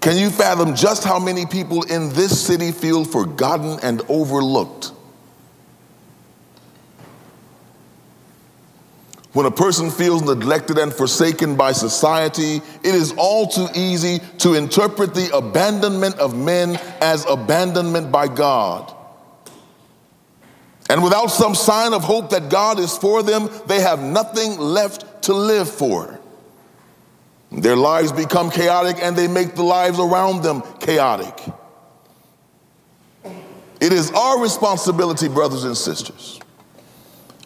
Can 0.00 0.16
you 0.16 0.30
fathom 0.30 0.74
just 0.74 1.04
how 1.04 1.18
many 1.18 1.44
people 1.44 1.82
in 1.82 2.08
this 2.14 2.40
city 2.40 2.72
feel 2.72 3.04
forgotten 3.04 3.78
and 3.82 4.00
overlooked? 4.08 4.92
When 9.32 9.46
a 9.46 9.50
person 9.50 9.90
feels 9.90 10.22
neglected 10.22 10.78
and 10.78 10.92
forsaken 10.92 11.54
by 11.56 11.72
society, 11.72 12.56
it 12.82 12.94
is 12.94 13.14
all 13.16 13.46
too 13.46 13.68
easy 13.74 14.20
to 14.38 14.54
interpret 14.54 15.14
the 15.14 15.36
abandonment 15.36 16.18
of 16.18 16.36
men 16.36 16.80
as 17.00 17.24
abandonment 17.26 18.10
by 18.10 18.26
God. 18.26 18.92
And 20.88 21.04
without 21.04 21.28
some 21.28 21.54
sign 21.54 21.92
of 21.92 22.02
hope 22.02 22.30
that 22.30 22.48
God 22.48 22.80
is 22.80 22.96
for 22.98 23.22
them, 23.22 23.48
they 23.66 23.80
have 23.80 24.02
nothing 24.02 24.58
left 24.58 25.22
to 25.24 25.34
live 25.34 25.70
for. 25.70 26.19
Their 27.52 27.76
lives 27.76 28.12
become 28.12 28.50
chaotic 28.50 28.98
and 29.02 29.16
they 29.16 29.26
make 29.26 29.54
the 29.54 29.62
lives 29.62 29.98
around 29.98 30.42
them 30.42 30.62
chaotic. 30.78 31.34
It 33.80 33.92
is 33.92 34.10
our 34.12 34.40
responsibility, 34.40 35.28
brothers 35.28 35.64
and 35.64 35.76
sisters, 35.76 36.38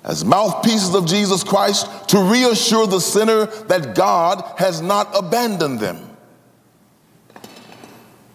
as 0.02 0.24
mouthpieces 0.24 0.94
of 0.94 1.06
Jesus 1.06 1.44
Christ, 1.44 2.08
to 2.08 2.18
reassure 2.18 2.86
the 2.86 3.00
sinner 3.00 3.46
that 3.46 3.94
God 3.94 4.42
has 4.58 4.82
not 4.82 5.08
abandoned 5.16 5.80
them. 5.80 6.10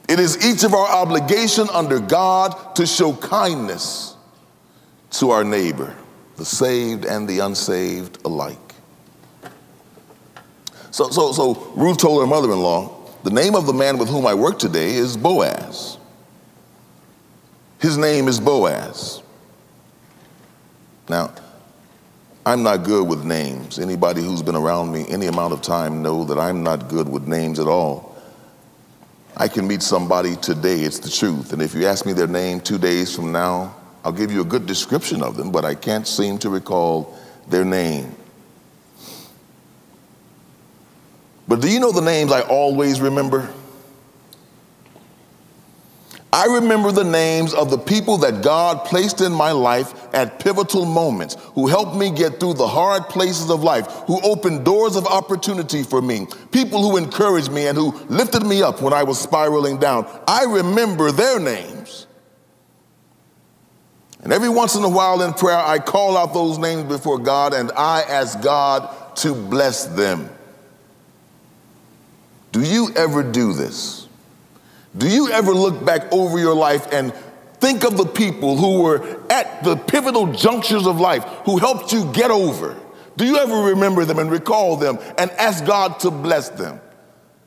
It 0.08 0.20
is 0.20 0.44
each 0.44 0.64
of 0.64 0.74
our 0.74 0.88
obligation 0.88 1.68
under 1.72 2.00
God 2.00 2.76
to 2.78 2.88
show 2.88 3.14
kindness 3.14 4.16
to 5.12 5.30
our 5.30 5.44
neighbor, 5.44 5.96
the 6.38 6.46
saved 6.46 7.06
and 7.06 7.28
the 7.28 7.40
unsaved 7.40 8.18
alike. 8.26 8.69
So, 10.92 11.10
so, 11.10 11.32
so 11.32 11.54
Ruth 11.76 11.98
told 11.98 12.22
her 12.22 12.28
mother 12.28 12.52
in 12.52 12.62
law, 12.62 12.96
The 13.24 13.30
name 13.30 13.56
of 13.56 13.66
the 13.66 13.74
man 13.74 13.98
with 13.98 14.10
whom 14.10 14.26
I 14.26 14.34
work 14.34 14.60
today 14.60 14.96
is 14.96 15.18
Boaz. 15.18 15.98
His 17.80 17.98
name 17.98 18.28
is 18.28 18.40
Boaz. 18.40 19.22
Now, 21.08 21.34
I'm 22.46 22.64
not 22.64 22.84
good 22.84 23.08
with 23.08 23.24
names. 23.24 23.80
Anybody 23.80 24.22
who's 24.22 24.42
been 24.42 24.56
around 24.56 24.92
me 24.92 25.06
any 25.10 25.28
amount 25.28 25.54
of 25.54 25.62
time 25.62 26.02
know 26.02 26.24
that 26.26 26.40
I'm 26.40 26.64
not 26.64 26.90
good 26.90 27.08
with 27.08 27.28
names 27.28 27.60
at 27.60 27.68
all. 27.68 28.16
I 29.38 29.48
can 29.48 29.68
meet 29.68 29.82
somebody 29.82 30.36
today, 30.36 30.82
it's 30.82 31.00
the 31.00 31.10
truth. 31.10 31.54
And 31.54 31.62
if 31.62 31.74
you 31.74 31.86
ask 31.86 32.06
me 32.06 32.14
their 32.14 32.28
name 32.28 32.60
two 32.60 32.78
days 32.78 33.16
from 33.16 33.32
now, 33.32 33.76
I'll 34.04 34.12
give 34.12 34.32
you 34.32 34.42
a 34.42 34.46
good 34.46 34.66
description 34.66 35.22
of 35.22 35.38
them, 35.38 35.52
but 35.52 35.64
I 35.64 35.76
can't 35.76 36.08
seem 36.08 36.38
to 36.40 36.50
recall 36.50 37.18
their 37.48 37.64
name. 37.64 38.16
But 41.50 41.62
do 41.62 41.68
you 41.68 41.80
know 41.80 41.92
the 41.92 42.02
names 42.02 42.32
I 42.32 42.42
always 42.42 43.02
remember? 43.02 43.52
I 46.32 46.46
remember 46.46 46.92
the 46.92 47.04
names 47.04 47.56
of 47.56 47.72
the 47.72 47.78
people 47.80 48.20
that 48.20 48.44
God 48.44 48.86
placed 48.86 49.20
in 49.20 49.32
my 49.32 49.52
life 49.52 49.96
at 50.14 50.40
pivotal 50.40 50.86
moments, 50.86 51.36
who 51.56 51.66
helped 51.66 51.96
me 51.96 52.12
get 52.12 52.40
through 52.40 52.54
the 52.54 52.68
hard 52.68 53.10
places 53.10 53.50
of 53.50 53.64
life, 53.64 53.88
who 54.06 54.22
opened 54.22 54.64
doors 54.64 54.96
of 54.96 55.08
opportunity 55.08 55.82
for 55.82 56.04
me, 56.04 56.28
people 56.52 56.84
who 56.84 56.98
encouraged 56.98 57.52
me 57.52 57.66
and 57.66 57.76
who 57.76 57.94
lifted 58.10 58.46
me 58.46 58.62
up 58.62 58.80
when 58.84 58.94
I 58.94 59.02
was 59.02 59.18
spiraling 59.18 59.80
down. 59.80 60.08
I 60.28 60.44
remember 60.44 61.12
their 61.12 61.40
names. 61.40 62.06
And 64.22 64.32
every 64.32 64.50
once 64.50 64.76
in 64.76 64.84
a 64.84 64.90
while 64.90 65.24
in 65.24 65.34
prayer, 65.34 65.58
I 65.58 65.80
call 65.80 66.16
out 66.16 66.36
those 66.36 66.60
names 66.60 66.84
before 66.84 67.18
God 67.18 67.56
and 67.56 67.72
I 67.72 68.04
ask 68.04 68.40
God 68.40 69.16
to 69.18 69.34
bless 69.34 69.86
them. 69.88 70.30
Do 72.52 72.62
you 72.62 72.90
ever 72.96 73.24
do 73.24 73.54
this? 73.54 74.08
Do 74.98 75.08
you 75.08 75.30
ever 75.30 75.54
look 75.54 75.86
back 75.86 76.12
over 76.12 76.40
your 76.40 76.56
life 76.56 76.92
and 76.92 77.14
think 77.56 77.84
of 77.84 77.98
the 77.98 78.06
people 78.06 78.58
who 78.58 78.82
were 78.82 79.22
at 79.32 79.64
the 79.64 79.76
pivotal 79.76 80.34
junctures 80.34 80.88
of 80.88 81.00
life 81.00 81.24
who 81.46 81.58
helped 81.58 81.92
you 81.92 82.12
get 82.12 82.32
over? 82.32 82.78
Do 83.18 83.26
you 83.26 83.38
ever 83.38 83.56
remember 83.56 84.06
them 84.06 84.20
and 84.20 84.32
recall 84.32 84.78
them 84.78 84.98
and 85.18 85.30
ask 85.32 85.66
God 85.66 86.00
to 86.02 86.12
bless 86.12 86.50
them? 86.50 86.80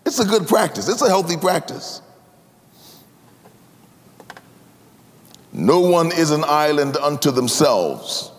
It's 0.04 0.18
a 0.18 0.24
good 0.24 0.46
practice, 0.46 0.88
it's 0.88 1.02
a 1.02 1.08
healthy 1.08 1.36
practice. 1.36 2.02
No 5.52 5.80
one 5.80 6.12
is 6.12 6.30
an 6.30 6.44
island 6.44 6.96
unto 6.96 7.30
themselves. 7.30 8.31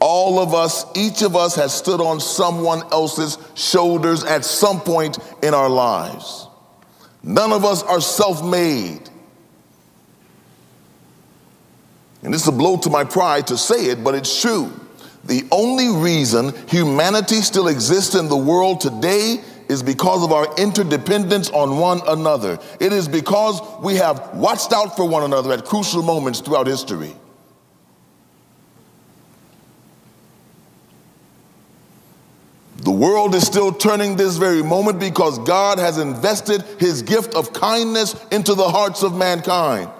All 0.00 0.38
of 0.38 0.54
us, 0.54 0.86
each 0.96 1.22
of 1.22 1.36
us 1.36 1.54
has 1.56 1.74
stood 1.74 2.00
on 2.00 2.20
someone 2.20 2.82
else's 2.90 3.36
shoulders 3.54 4.24
at 4.24 4.44
some 4.44 4.80
point 4.80 5.18
in 5.42 5.52
our 5.52 5.68
lives. 5.68 6.48
None 7.22 7.52
of 7.52 7.64
us 7.64 7.82
are 7.82 8.00
self 8.00 8.42
made. 8.42 9.10
And 12.22 12.34
it's 12.34 12.46
a 12.46 12.52
blow 12.52 12.76
to 12.78 12.90
my 12.90 13.04
pride 13.04 13.46
to 13.48 13.56
say 13.56 13.86
it, 13.86 14.02
but 14.02 14.14
it's 14.14 14.40
true. 14.40 14.72
The 15.24 15.46
only 15.52 15.88
reason 15.88 16.54
humanity 16.66 17.36
still 17.36 17.68
exists 17.68 18.14
in 18.14 18.28
the 18.28 18.36
world 18.36 18.80
today 18.80 19.42
is 19.68 19.82
because 19.82 20.24
of 20.24 20.32
our 20.32 20.52
interdependence 20.56 21.50
on 21.50 21.78
one 21.78 22.00
another. 22.08 22.58
It 22.80 22.92
is 22.92 23.06
because 23.06 23.60
we 23.82 23.96
have 23.96 24.34
watched 24.34 24.72
out 24.72 24.96
for 24.96 25.06
one 25.06 25.22
another 25.22 25.52
at 25.52 25.64
crucial 25.64 26.02
moments 26.02 26.40
throughout 26.40 26.66
history. 26.66 27.14
The 32.82 32.90
world 32.90 33.34
is 33.34 33.46
still 33.46 33.72
turning 33.72 34.16
this 34.16 34.38
very 34.38 34.62
moment 34.62 34.98
because 34.98 35.38
God 35.40 35.78
has 35.78 35.98
invested 35.98 36.62
his 36.78 37.02
gift 37.02 37.34
of 37.34 37.52
kindness 37.52 38.16
into 38.30 38.54
the 38.54 38.68
hearts 38.68 39.02
of 39.02 39.14
mankind. 39.14 39.90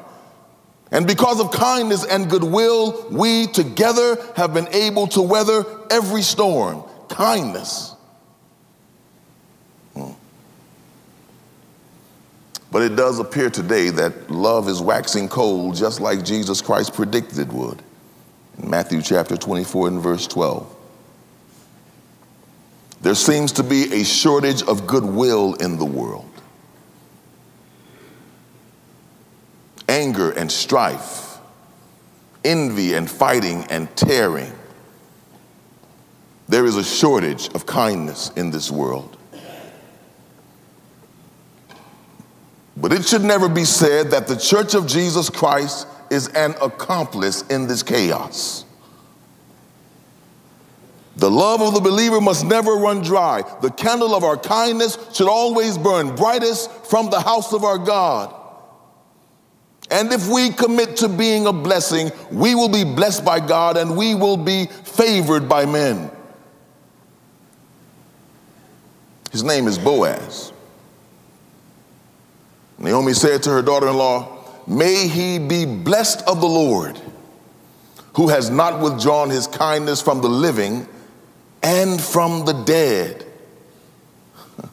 And 0.91 1.07
because 1.07 1.41
of 1.41 1.53
kindness 1.53 2.07
and 2.07 2.31
goodwill, 2.31 3.07
we 3.11 3.47
together 3.49 4.17
have 4.35 4.55
been 4.55 4.67
able 4.69 5.07
to 5.09 5.21
weather 5.21 5.65
every 5.91 6.23
storm. 6.23 6.83
Kindness. 7.11 7.95
Hmm. 9.95 10.13
But 12.73 12.83
it 12.83 12.97
does 12.97 13.19
appear 13.19 13.51
today 13.51 13.91
that 13.91 14.31
love 14.31 14.71
is 14.71 14.81
waxing 14.81 15.29
cold, 15.29 15.77
just 15.77 16.01
like 16.01 16.25
Jesus 16.25 16.63
Christ 16.63 16.95
predicted 16.95 17.41
it 17.41 17.49
would. 17.49 17.83
In 18.59 18.71
Matthew 18.71 19.03
chapter 19.03 19.37
24 19.37 19.89
and 19.89 20.01
verse 20.01 20.27
12. 20.27 20.79
There 23.01 23.15
seems 23.15 23.53
to 23.53 23.63
be 23.63 23.93
a 23.95 24.05
shortage 24.05 24.63
of 24.63 24.87
goodwill 24.87 25.55
in 25.55 25.79
the 25.79 25.85
world. 25.85 26.27
Anger 29.89 30.31
and 30.33 30.53
strife, 30.53 31.39
envy 32.45 32.95
and 32.95 33.11
fighting 33.11 33.65
and 33.71 33.95
tearing. 33.97 34.53
There 36.49 36.67
is 36.67 36.77
a 36.77 36.85
shortage 36.85 37.49
of 37.55 37.65
kindness 37.65 38.31
in 38.37 38.51
this 38.51 38.71
world. 38.71 39.17
But 42.77 42.93
it 42.93 43.07
should 43.07 43.23
never 43.23 43.49
be 43.49 43.65
said 43.65 44.11
that 44.11 44.27
the 44.27 44.37
Church 44.37 44.75
of 44.75 44.87
Jesus 44.87 45.29
Christ 45.29 45.87
is 46.11 46.29
an 46.29 46.55
accomplice 46.63 47.43
in 47.49 47.67
this 47.67 47.83
chaos. 47.83 48.65
The 51.21 51.31
love 51.31 51.61
of 51.61 51.75
the 51.75 51.81
believer 51.81 52.19
must 52.19 52.47
never 52.47 52.77
run 52.77 53.03
dry. 53.03 53.43
The 53.61 53.71
candle 53.71 54.15
of 54.15 54.25
our 54.25 54.39
kindness 54.39 54.97
should 55.13 55.29
always 55.29 55.77
burn 55.77 56.17
brightest 56.17 56.71
from 56.87 57.11
the 57.11 57.21
house 57.21 57.53
of 57.53 57.63
our 57.63 57.77
God. 57.77 58.35
And 59.91 60.11
if 60.15 60.29
we 60.29 60.49
commit 60.49 60.97
to 60.99 61.11
being 61.11 61.47
a 61.47 61.53
blessing, 61.53 62.11
we 62.33 62.55
will 62.55 62.71
be 62.71 62.85
blessed 62.85 63.23
by 63.23 63.39
God 63.39 63.77
and 63.77 63.99
we 63.99 64.15
will 64.15 64.39
be 64.39 64.65
favored 64.65 65.47
by 65.47 65.67
men. 65.67 66.11
His 69.31 69.45
name 69.45 69.67
is 69.67 69.79
Boaz. 69.79 70.55
Naomi 72.79 73.13
said 73.13 73.43
to 73.43 73.51
her 73.51 73.61
daughter 73.61 73.89
in 73.89 73.97
law, 73.99 74.39
May 74.67 75.07
he 75.07 75.39
be 75.39 75.67
blessed 75.67 76.27
of 76.27 76.41
the 76.41 76.47
Lord, 76.47 76.99
who 78.15 78.29
has 78.29 78.49
not 78.49 78.81
withdrawn 78.81 79.29
his 79.29 79.47
kindness 79.47 80.01
from 80.01 80.23
the 80.23 80.29
living 80.29 80.89
and 81.63 82.01
from 82.01 82.45
the 82.45 82.53
dead. 82.53 83.27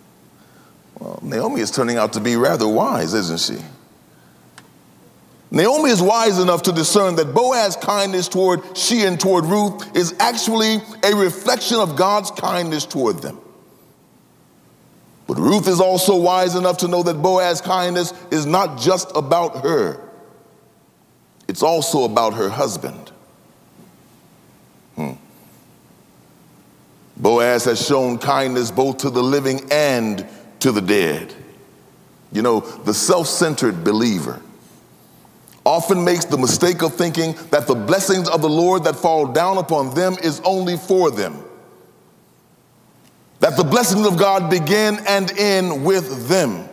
Well, 0.99 1.19
Naomi 1.21 1.61
is 1.61 1.69
turning 1.69 1.97
out 1.97 2.13
to 2.13 2.19
be 2.19 2.35
rather 2.37 2.67
wise, 2.67 3.13
isn't 3.13 3.39
she? 3.39 3.63
Naomi 5.49 5.91
is 5.91 6.01
wise 6.01 6.39
enough 6.39 6.63
to 6.63 6.71
discern 6.71 7.15
that 7.15 7.33
Boaz's 7.33 7.75
kindness 7.77 8.27
toward 8.27 8.75
she 8.75 9.03
and 9.03 9.19
toward 9.19 9.45
Ruth 9.45 9.95
is 9.95 10.13
actually 10.19 10.77
a 11.03 11.15
reflection 11.15 11.77
of 11.77 11.95
God's 11.95 12.31
kindness 12.31 12.85
toward 12.85 13.19
them. 13.19 13.39
But 15.25 15.37
Ruth 15.37 15.67
is 15.67 15.79
also 15.79 16.15
wise 16.17 16.55
enough 16.55 16.77
to 16.79 16.87
know 16.87 17.03
that 17.03 17.21
Boaz's 17.21 17.61
kindness 17.61 18.13
is 18.31 18.45
not 18.45 18.79
just 18.79 19.11
about 19.15 19.63
her, 19.63 20.01
it's 21.47 21.63
also 21.63 22.03
about 22.03 22.33
her 22.33 22.49
husband. 22.49 23.11
Hmm. 24.95 25.11
Boaz 27.17 27.65
has 27.65 27.83
shown 27.85 28.19
kindness 28.19 28.71
both 28.71 28.99
to 28.99 29.09
the 29.09 29.23
living 29.23 29.61
and 29.71 30.25
to 30.59 30.71
the 30.71 30.81
dead. 30.81 31.33
You 32.31 32.41
know, 32.41 32.59
the 32.59 32.93
self 32.93 33.27
centered 33.27 33.83
believer 33.83 34.41
often 35.65 36.03
makes 36.03 36.25
the 36.25 36.37
mistake 36.37 36.81
of 36.81 36.93
thinking 36.93 37.33
that 37.51 37.67
the 37.67 37.75
blessings 37.75 38.29
of 38.29 38.41
the 38.41 38.49
Lord 38.49 38.83
that 38.85 38.95
fall 38.95 39.27
down 39.27 39.57
upon 39.57 39.93
them 39.93 40.15
is 40.23 40.39
only 40.45 40.77
for 40.77 41.11
them. 41.11 41.43
That 43.39 43.57
the 43.57 43.63
blessings 43.63 44.07
of 44.07 44.17
God 44.17 44.49
begin 44.49 44.97
and 45.07 45.31
end 45.37 45.85
with 45.85 46.29
them. 46.29 46.69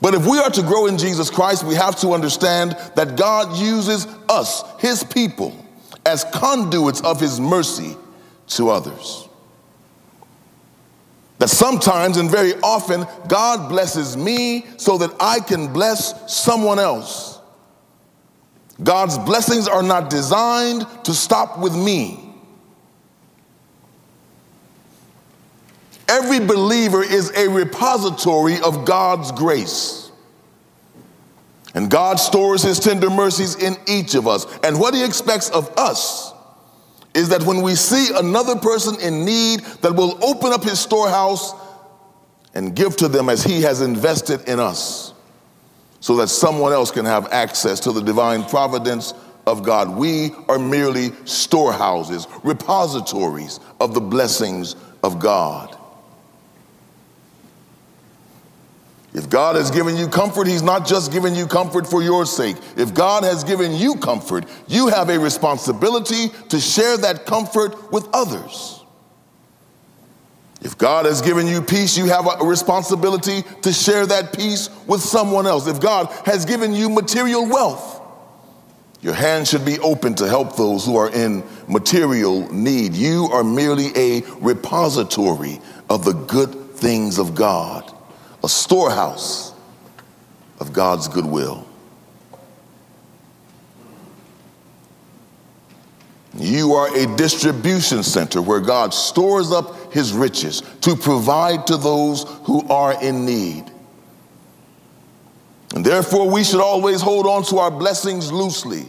But 0.00 0.14
if 0.14 0.26
we 0.26 0.38
are 0.38 0.50
to 0.50 0.62
grow 0.62 0.86
in 0.86 0.98
Jesus 0.98 1.30
Christ, 1.30 1.64
we 1.64 1.74
have 1.74 1.96
to 2.00 2.12
understand 2.12 2.76
that 2.94 3.16
God 3.16 3.56
uses 3.56 4.06
us, 4.28 4.62
his 4.78 5.02
people, 5.02 5.65
as 6.06 6.24
conduits 6.24 7.00
of 7.02 7.20
his 7.20 7.40
mercy 7.40 7.96
to 8.46 8.70
others. 8.70 9.28
That 11.38 11.48
sometimes 11.48 12.16
and 12.16 12.30
very 12.30 12.54
often, 12.62 13.06
God 13.28 13.68
blesses 13.68 14.16
me 14.16 14.64
so 14.78 14.96
that 14.98 15.10
I 15.20 15.40
can 15.40 15.72
bless 15.72 16.32
someone 16.32 16.78
else. 16.78 17.40
God's 18.82 19.18
blessings 19.18 19.68
are 19.68 19.82
not 19.82 20.08
designed 20.08 20.86
to 21.04 21.12
stop 21.12 21.58
with 21.58 21.74
me. 21.74 22.22
Every 26.08 26.38
believer 26.38 27.02
is 27.02 27.32
a 27.36 27.48
repository 27.48 28.60
of 28.60 28.84
God's 28.84 29.32
grace. 29.32 30.05
And 31.76 31.90
God 31.90 32.18
stores 32.18 32.62
his 32.62 32.80
tender 32.80 33.10
mercies 33.10 33.62
in 33.62 33.76
each 33.86 34.14
of 34.14 34.26
us. 34.26 34.46
And 34.64 34.80
what 34.80 34.94
he 34.94 35.04
expects 35.04 35.50
of 35.50 35.70
us 35.76 36.32
is 37.14 37.28
that 37.28 37.42
when 37.42 37.60
we 37.60 37.74
see 37.74 38.08
another 38.16 38.56
person 38.56 38.98
in 39.00 39.26
need, 39.26 39.60
that 39.82 39.94
we'll 39.94 40.18
open 40.24 40.54
up 40.54 40.64
his 40.64 40.80
storehouse 40.80 41.52
and 42.54 42.74
give 42.74 42.96
to 42.96 43.08
them 43.08 43.28
as 43.28 43.44
he 43.44 43.60
has 43.60 43.82
invested 43.82 44.48
in 44.48 44.58
us 44.58 45.12
so 46.00 46.16
that 46.16 46.28
someone 46.28 46.72
else 46.72 46.90
can 46.90 47.04
have 47.04 47.30
access 47.30 47.78
to 47.80 47.92
the 47.92 48.00
divine 48.00 48.42
providence 48.44 49.12
of 49.46 49.62
God. 49.62 49.98
We 49.98 50.30
are 50.48 50.58
merely 50.58 51.10
storehouses, 51.26 52.26
repositories 52.42 53.60
of 53.80 53.92
the 53.92 54.00
blessings 54.00 54.76
of 55.02 55.18
God. 55.18 55.75
If 59.16 59.30
God 59.30 59.56
has 59.56 59.70
given 59.70 59.96
you 59.96 60.08
comfort, 60.08 60.46
He's 60.46 60.62
not 60.62 60.86
just 60.86 61.10
giving 61.10 61.34
you 61.34 61.46
comfort 61.46 61.86
for 61.86 62.02
your 62.02 62.26
sake. 62.26 62.56
If 62.76 62.92
God 62.92 63.24
has 63.24 63.44
given 63.44 63.72
you 63.72 63.94
comfort, 63.94 64.44
you 64.68 64.88
have 64.88 65.08
a 65.08 65.18
responsibility 65.18 66.28
to 66.50 66.60
share 66.60 66.98
that 66.98 67.24
comfort 67.24 67.90
with 67.90 68.06
others. 68.12 68.84
If 70.60 70.76
God 70.76 71.06
has 71.06 71.22
given 71.22 71.46
you 71.46 71.62
peace, 71.62 71.96
you 71.96 72.04
have 72.06 72.26
a 72.26 72.44
responsibility 72.44 73.42
to 73.62 73.72
share 73.72 74.04
that 74.04 74.36
peace 74.36 74.68
with 74.86 75.00
someone 75.00 75.46
else. 75.46 75.66
If 75.66 75.80
God 75.80 76.12
has 76.26 76.44
given 76.44 76.74
you 76.74 76.90
material 76.90 77.48
wealth, 77.48 78.02
your 79.00 79.14
hand 79.14 79.48
should 79.48 79.64
be 79.64 79.78
open 79.78 80.14
to 80.16 80.28
help 80.28 80.56
those 80.56 80.84
who 80.84 80.96
are 80.96 81.10
in 81.10 81.42
material 81.68 82.52
need. 82.52 82.92
You 82.92 83.30
are 83.32 83.44
merely 83.44 83.96
a 83.96 84.20
repository 84.40 85.58
of 85.88 86.04
the 86.04 86.12
good 86.12 86.74
things 86.74 87.18
of 87.18 87.34
God 87.34 87.95
a 88.42 88.48
storehouse 88.48 89.52
of 90.60 90.72
God's 90.72 91.08
goodwill. 91.08 91.66
You 96.38 96.74
are 96.74 96.94
a 96.94 97.16
distribution 97.16 98.02
center 98.02 98.42
where 98.42 98.60
God 98.60 98.92
stores 98.92 99.52
up 99.52 99.92
his 99.92 100.12
riches 100.12 100.62
to 100.82 100.94
provide 100.94 101.66
to 101.68 101.76
those 101.76 102.24
who 102.42 102.66
are 102.68 103.02
in 103.02 103.24
need. 103.24 103.64
And 105.74 105.84
therefore, 105.84 106.30
we 106.30 106.44
should 106.44 106.60
always 106.60 107.00
hold 107.00 107.26
on 107.26 107.42
to 107.44 107.58
our 107.58 107.70
blessings 107.70 108.30
loosely 108.30 108.88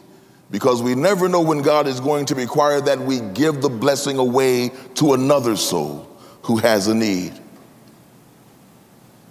because 0.52 0.82
we 0.82 0.96
never 0.96 1.28
know 1.28 1.42
when 1.42 1.62
God 1.62 1.88
is 1.88 2.00
going 2.00 2.26
to 2.28 2.36
require 2.36 2.82
that 2.82 3.00
we 3.00 3.20
give 3.20 3.62
the 3.62 3.70
blessing 3.70 4.18
away 4.18 4.72
to 4.96 5.14
another 5.14 5.56
soul 5.56 6.08
who 6.44 6.58
has 6.58 6.88
a 6.88 6.96
need. 6.96 7.34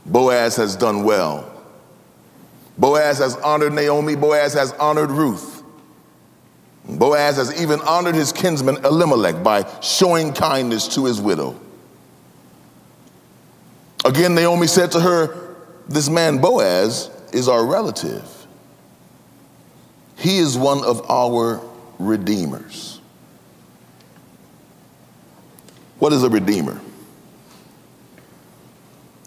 Boaz 0.07 0.57
has 0.57 0.77
done 0.77 1.03
well. 1.03 1.53
Boaz 2.79 3.19
has 3.19 3.37
honored 3.37 3.73
Naomi. 3.73 4.15
Boaz 4.17 4.55
has 4.55 4.73
honored 4.73 5.11
Ruth. 5.11 5.63
Boaz 6.89 7.37
has 7.37 7.61
even 7.61 7.81
honored 7.81 8.15
his 8.15 8.33
kinsman 8.33 8.77
Elimelech 8.85 9.43
by 9.43 9.69
showing 9.81 10.33
kindness 10.33 10.95
to 10.95 11.05
his 11.05 11.21
widow. 11.21 11.59
Again, 14.05 14.35
Naomi 14.37 14.69
said 14.69 14.93
to 14.93 15.01
her, 15.01 15.57
This 15.89 16.09
man 16.09 16.39
Boaz 16.39 17.11
is 17.33 17.49
our 17.49 17.67
relative. 17.67 18.47
He 20.17 20.39
is 20.39 20.57
one 20.57 20.85
of 20.85 21.11
our 21.11 21.61
redeemers. 21.99 23.01
What 25.99 26.13
is 26.13 26.23
a 26.23 26.29
redeemer? 26.31 26.81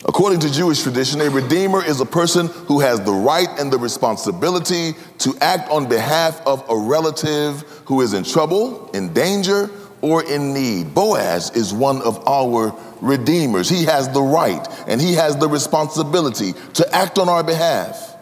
According 0.05 0.39
to 0.41 0.51
Jewish 0.51 0.81
tradition, 0.81 1.19
a 1.19 1.29
redeemer 1.29 1.83
is 1.83 1.99
a 1.99 2.05
person 2.05 2.47
who 2.47 2.79
has 2.79 3.01
the 3.01 3.11
right 3.11 3.49
and 3.59 3.71
the 3.71 3.77
responsibility 3.77 4.93
to 5.19 5.35
act 5.41 5.69
on 5.69 5.89
behalf 5.89 6.41
of 6.47 6.63
a 6.69 6.77
relative 6.77 7.61
who 7.85 8.01
is 8.01 8.13
in 8.13 8.23
trouble, 8.23 8.89
in 8.91 9.13
danger, 9.13 9.69
or 10.01 10.23
in 10.23 10.53
need. 10.53 10.95
Boaz 10.95 11.51
is 11.51 11.73
one 11.73 12.01
of 12.01 12.25
our 12.25 12.73
redeemers. 13.01 13.67
He 13.67 13.83
has 13.85 14.07
the 14.09 14.21
right 14.21 14.65
and 14.87 15.01
he 15.01 15.13
has 15.15 15.35
the 15.35 15.49
responsibility 15.49 16.53
to 16.75 16.95
act 16.95 17.17
on 17.17 17.27
our 17.27 17.43
behalf 17.43 18.15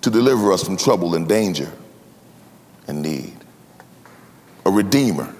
to 0.00 0.10
deliver 0.10 0.52
us 0.52 0.64
from 0.64 0.78
trouble 0.78 1.14
and 1.14 1.28
danger 1.28 1.70
and 2.86 3.02
need. 3.02 3.36
A 4.64 4.70
redeemer. 4.70 5.35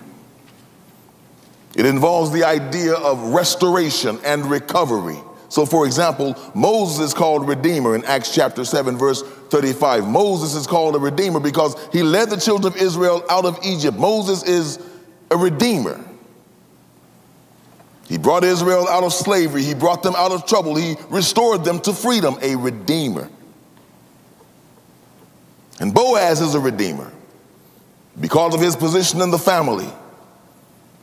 It 1.76 1.84
involves 1.84 2.32
the 2.32 2.42
idea 2.42 2.94
of 2.94 3.34
restoration 3.34 4.18
and 4.24 4.46
recovery. 4.46 5.18
So, 5.50 5.66
for 5.66 5.84
example, 5.84 6.34
Moses 6.54 7.08
is 7.08 7.14
called 7.14 7.46
Redeemer 7.46 7.94
in 7.94 8.02
Acts 8.06 8.34
chapter 8.34 8.64
7, 8.64 8.96
verse 8.96 9.22
35. 9.22 10.08
Moses 10.08 10.54
is 10.54 10.66
called 10.66 10.96
a 10.96 10.98
Redeemer 10.98 11.38
because 11.38 11.76
he 11.92 12.02
led 12.02 12.30
the 12.30 12.38
children 12.38 12.72
of 12.72 12.80
Israel 12.80 13.22
out 13.28 13.44
of 13.44 13.58
Egypt. 13.62 13.98
Moses 13.98 14.42
is 14.42 14.78
a 15.30 15.36
Redeemer. 15.36 16.02
He 18.08 18.16
brought 18.16 18.42
Israel 18.42 18.88
out 18.88 19.04
of 19.04 19.12
slavery, 19.12 19.62
he 19.62 19.74
brought 19.74 20.02
them 20.02 20.14
out 20.16 20.32
of 20.32 20.46
trouble, 20.46 20.76
he 20.76 20.96
restored 21.10 21.62
them 21.62 21.80
to 21.80 21.92
freedom, 21.92 22.38
a 22.40 22.56
Redeemer. 22.56 23.28
And 25.78 25.92
Boaz 25.92 26.40
is 26.40 26.54
a 26.54 26.60
Redeemer 26.60 27.12
because 28.18 28.54
of 28.54 28.62
his 28.62 28.74
position 28.76 29.20
in 29.20 29.30
the 29.30 29.38
family. 29.38 29.90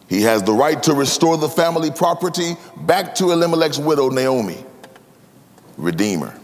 He 0.08 0.22
has 0.24 0.44
the 0.44 0.54
right 0.54 0.82
to 0.84 0.94
restore 0.94 1.38
the 1.38 1.50
family 1.50 1.90
property 1.90 2.56
back 2.82 3.16
to 3.16 3.32
Elimelech's 3.32 3.80
widow, 3.80 4.10
Naomi, 4.10 4.64
Redeemer. 5.78 6.38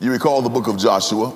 You 0.00 0.10
recall 0.10 0.42
the 0.42 0.48
book 0.48 0.66
of 0.66 0.78
Joshua, 0.78 1.34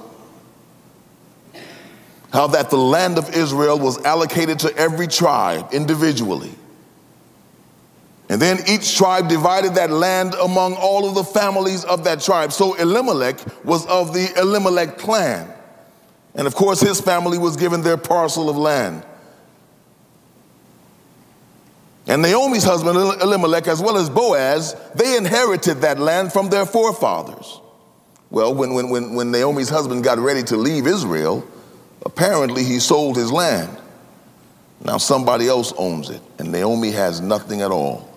how 2.33 2.49
that 2.49 2.71
the 2.71 2.79
land 2.79 3.19
of 3.19 3.35
Israel 3.35 3.79
was 3.79 4.03
allocated 4.05 4.59
to 4.61 4.77
every 4.77 5.07
tribe 5.07 5.69
individually. 5.73 6.53
And 8.29 8.41
then 8.41 8.59
each 8.67 8.97
tribe 8.97 9.29
divided 9.29 9.75
that 9.75 9.91
land 9.91 10.35
among 10.35 10.75
all 10.75 11.07
of 11.09 11.15
the 11.15 11.23
families 11.23 11.85
of 11.85 12.05
that 12.05 12.21
tribe. 12.21 12.53
So 12.53 12.75
Elimelech 12.75 13.39
was 13.65 13.87
of 13.87 14.13
the 14.13 14.33
Elimelech 14.37 14.99
clan. 14.99 15.54
And 16.35 16.47
of 16.47 16.55
course, 16.55 16.81
his 16.81 17.01
family 17.01 17.39
was 17.39 17.57
given 17.57 17.83
their 17.83 17.97
parcel 17.97 18.51
of 18.51 18.57
land. 18.57 19.05
And 22.07 22.21
Naomi's 22.21 22.65
husband, 22.65 22.99
Elimelech, 22.99 23.67
as 23.67 23.81
well 23.81 23.97
as 23.97 24.11
Boaz, 24.11 24.77
they 24.95 25.17
inherited 25.17 25.81
that 25.83 25.99
land 25.99 26.33
from 26.33 26.51
their 26.51 26.67
forefathers. 26.67 27.61
Well, 28.31 28.55
when, 28.55 28.75
when, 28.75 28.91
when, 28.91 29.15
when 29.15 29.31
Naomi's 29.31 29.71
husband 29.71 30.05
got 30.05 30.19
ready 30.19 30.43
to 30.45 30.57
leave 30.57 30.87
Israel, 30.87 31.47
apparently 32.05 32.65
he 32.65 32.79
sold 32.79 33.17
his 33.17 33.33
land. 33.33 33.79
Now 34.85 34.99
somebody 34.99 35.49
else 35.49 35.73
owns 35.79 36.11
it, 36.11 36.21
and 36.39 36.53
Naomi 36.53 36.91
has 36.91 37.21
nothing 37.21 37.63
at 37.63 37.71
all. 37.71 38.11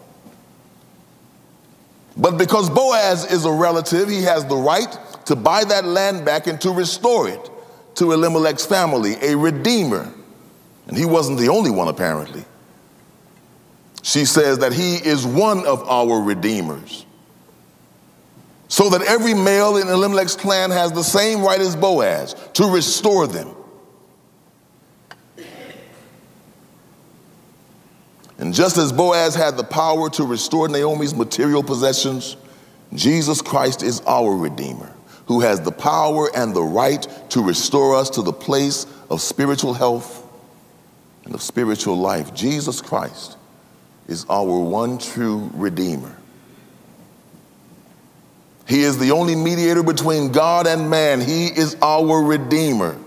But 2.18 2.38
because 2.38 2.70
Boaz 2.70 3.32
is 3.32 3.46
a 3.46 3.52
relative, 3.52 4.10
he 4.10 4.24
has 4.24 4.44
the 4.46 4.58
right 4.58 4.98
to 5.26 5.36
buy 5.36 5.64
that 5.64 5.86
land 5.86 6.26
back 6.26 6.48
and 6.48 6.60
to 6.62 6.72
restore 6.72 7.30
it 7.30 7.52
to 7.98 8.12
Elimelech's 8.12 8.66
family, 8.66 9.16
a 9.22 9.36
redeemer. 9.36 10.12
And 10.88 10.96
he 10.96 11.06
wasn't 11.06 11.40
the 11.40 11.50
only 11.50 11.72
one, 11.72 11.88
apparently. 11.88 12.46
She 14.04 14.24
says 14.26 14.60
that 14.60 14.72
he 14.72 14.96
is 14.96 15.26
one 15.26 15.66
of 15.66 15.88
our 15.90 16.22
redeemers. 16.22 17.06
So 18.70 18.90
that 18.90 19.02
every 19.02 19.34
male 19.34 19.78
in 19.78 19.88
Elimelech's 19.88 20.36
clan 20.36 20.72
has 20.72 20.92
the 20.92 21.04
same 21.04 21.42
right 21.42 21.60
as 21.60 21.76
Boaz 21.76 22.36
to 22.54 22.66
restore 22.66 23.28
them. 23.28 23.54
And 28.38 28.54
just 28.54 28.78
as 28.78 28.92
Boaz 28.92 29.34
had 29.34 29.58
the 29.58 29.64
power 29.64 30.12
to 30.12 30.24
restore 30.24 30.70
Naomi's 30.70 31.16
material 31.16 31.64
possessions, 31.64 32.38
Jesus 32.94 33.42
Christ 33.42 33.82
is 33.82 34.02
our 34.02 34.36
Redeemer 34.36 34.94
who 35.28 35.42
has 35.42 35.62
the 35.62 35.72
power 35.72 36.30
and 36.36 36.56
the 36.56 36.64
right 36.64 37.06
to 37.30 37.42
restore 37.42 37.96
us 37.96 38.10
to 38.12 38.22
the 38.22 38.34
place 38.34 38.88
of 39.10 39.22
spiritual 39.22 39.74
health 39.74 40.26
and 41.26 41.36
of 41.36 41.42
spiritual 41.42 41.98
life. 41.98 42.34
Jesus 42.34 42.82
Christ 42.82 43.38
is 44.08 44.26
our 44.30 44.60
one 44.60 44.98
true 44.98 45.50
Redeemer. 45.54 46.16
He 48.68 48.82
is 48.82 48.98
the 48.98 49.12
only 49.12 49.36
mediator 49.36 49.84
between 49.84 50.32
God 50.32 50.68
and 50.68 50.90
man. 50.90 51.22
He 51.22 51.48
is 51.48 51.76
our 51.82 52.24
Redeemer. 52.24 52.98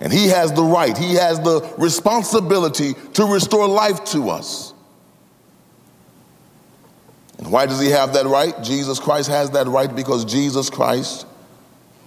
And 0.00 0.12
He 0.12 0.28
has 0.28 0.52
the 0.52 0.62
right, 0.62 0.96
He 0.96 1.14
has 1.14 1.40
the 1.40 1.74
responsibility 1.76 2.94
to 3.14 3.24
restore 3.24 3.66
life 3.66 4.04
to 4.06 4.30
us. 4.30 4.74
And 7.38 7.52
why 7.52 7.66
does 7.66 7.80
He 7.80 7.90
have 7.90 8.14
that 8.14 8.26
right? 8.26 8.60
Jesus 8.62 8.98
Christ 9.00 9.28
has 9.28 9.50
that 9.52 9.66
right 9.66 9.94
because 9.94 10.24
Jesus 10.24 10.70
Christ 10.70 11.26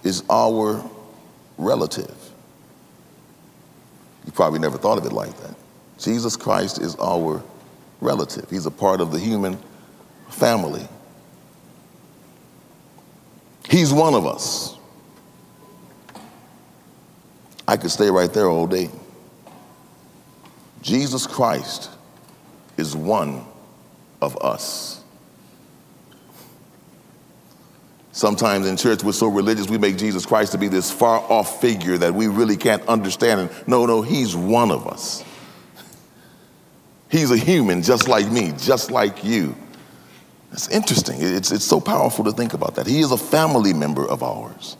is 0.02 0.22
our 0.30 0.82
relative. 1.58 2.14
You 4.24 4.32
probably 4.32 4.58
never 4.58 4.78
thought 4.78 4.98
of 4.98 5.06
it 5.06 5.12
like 5.12 5.36
that. 5.38 5.54
Jesus 5.98 6.36
Christ 6.36 6.80
is 6.80 6.96
our 6.96 7.42
relative, 8.00 8.48
He's 8.50 8.66
a 8.66 8.70
part 8.70 9.00
of 9.00 9.12
the 9.12 9.18
human 9.18 9.58
family. 10.28 10.86
He's 13.68 13.92
one 13.92 14.14
of 14.14 14.26
us. 14.26 14.76
I 17.66 17.76
could 17.76 17.90
stay 17.90 18.10
right 18.10 18.32
there 18.32 18.48
all 18.48 18.66
day. 18.66 18.90
Jesus 20.82 21.26
Christ 21.26 21.88
is 22.76 22.96
one 22.96 23.44
of 24.20 24.36
us. 24.42 25.01
Sometimes 28.12 28.66
in 28.66 28.76
church, 28.76 29.02
we're 29.02 29.12
so 29.12 29.28
religious, 29.28 29.70
we 29.70 29.78
make 29.78 29.96
Jesus 29.96 30.26
Christ 30.26 30.52
to 30.52 30.58
be 30.58 30.68
this 30.68 30.90
far 30.90 31.18
off 31.18 31.62
figure 31.62 31.96
that 31.96 32.12
we 32.12 32.28
really 32.28 32.58
can't 32.58 32.86
understand. 32.86 33.40
And 33.40 33.50
no, 33.66 33.86
no, 33.86 34.02
he's 34.02 34.36
one 34.36 34.70
of 34.70 34.86
us. 34.86 35.24
He's 37.10 37.30
a 37.30 37.38
human 37.38 37.82
just 37.82 38.08
like 38.08 38.30
me, 38.30 38.52
just 38.58 38.90
like 38.90 39.24
you. 39.24 39.56
It's 40.52 40.68
interesting. 40.68 41.16
It's, 41.20 41.50
it's 41.50 41.64
so 41.64 41.80
powerful 41.80 42.24
to 42.26 42.32
think 42.32 42.52
about 42.52 42.74
that. 42.74 42.86
He 42.86 43.00
is 43.00 43.12
a 43.12 43.16
family 43.16 43.72
member 43.72 44.06
of 44.06 44.22
ours. 44.22 44.76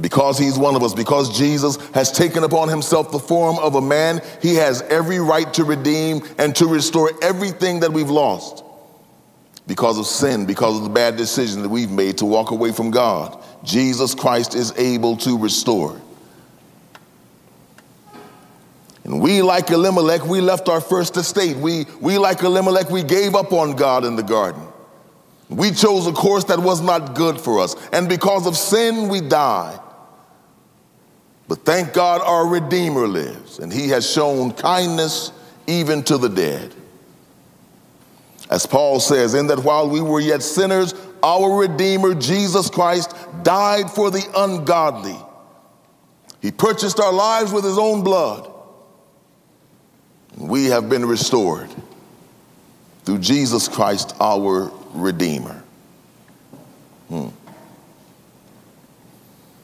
Because 0.00 0.38
he's 0.38 0.58
one 0.58 0.74
of 0.74 0.82
us, 0.82 0.94
because 0.94 1.36
Jesus 1.36 1.76
has 1.90 2.10
taken 2.10 2.44
upon 2.44 2.68
himself 2.68 3.12
the 3.12 3.18
form 3.18 3.58
of 3.58 3.74
a 3.74 3.80
man, 3.82 4.22
he 4.40 4.54
has 4.56 4.80
every 4.82 5.20
right 5.20 5.52
to 5.54 5.64
redeem 5.64 6.22
and 6.38 6.56
to 6.56 6.66
restore 6.66 7.12
everything 7.22 7.80
that 7.80 7.92
we've 7.92 8.10
lost 8.10 8.63
because 9.66 9.98
of 9.98 10.06
sin, 10.06 10.46
because 10.46 10.76
of 10.76 10.84
the 10.84 10.90
bad 10.90 11.16
decision 11.16 11.62
that 11.62 11.68
we've 11.68 11.90
made 11.90 12.18
to 12.18 12.26
walk 12.26 12.50
away 12.50 12.72
from 12.72 12.90
God. 12.90 13.42
Jesus 13.64 14.14
Christ 14.14 14.54
is 14.54 14.72
able 14.76 15.16
to 15.18 15.38
restore. 15.38 16.00
And 19.04 19.20
we, 19.20 19.42
like 19.42 19.70
Elimelech, 19.70 20.24
we 20.24 20.40
left 20.40 20.68
our 20.68 20.80
first 20.80 21.16
estate. 21.16 21.56
We, 21.56 21.84
we, 22.00 22.18
like 22.18 22.42
Elimelech, 22.42 22.90
we 22.90 23.02
gave 23.02 23.34
up 23.34 23.52
on 23.52 23.76
God 23.76 24.04
in 24.04 24.16
the 24.16 24.22
garden. 24.22 24.62
We 25.50 25.72
chose 25.72 26.06
a 26.06 26.12
course 26.12 26.44
that 26.44 26.58
was 26.58 26.80
not 26.80 27.14
good 27.14 27.38
for 27.38 27.60
us. 27.60 27.76
And 27.92 28.08
because 28.08 28.46
of 28.46 28.56
sin, 28.56 29.08
we 29.08 29.20
died. 29.20 29.78
But 31.48 31.66
thank 31.66 31.92
God 31.92 32.22
our 32.22 32.46
Redeemer 32.46 33.06
lives, 33.06 33.58
and 33.58 33.70
he 33.70 33.88
has 33.88 34.10
shown 34.10 34.52
kindness 34.52 35.32
even 35.66 36.02
to 36.04 36.16
the 36.16 36.30
dead. 36.30 36.74
As 38.50 38.66
Paul 38.66 39.00
says, 39.00 39.34
in 39.34 39.46
that 39.46 39.60
while 39.60 39.88
we 39.88 40.00
were 40.00 40.20
yet 40.20 40.42
sinners, 40.42 40.94
our 41.22 41.58
Redeemer, 41.58 42.14
Jesus 42.14 42.68
Christ, 42.68 43.14
died 43.42 43.90
for 43.90 44.10
the 44.10 44.22
ungodly. 44.36 45.16
He 46.42 46.50
purchased 46.50 47.00
our 47.00 47.12
lives 47.12 47.52
with 47.52 47.64
his 47.64 47.78
own 47.78 48.04
blood. 48.04 48.50
We 50.36 50.66
have 50.66 50.90
been 50.90 51.06
restored 51.06 51.70
through 53.04 53.18
Jesus 53.20 53.68
Christ, 53.68 54.14
our 54.20 54.70
Redeemer. 54.92 55.62
Hmm. 57.08 57.28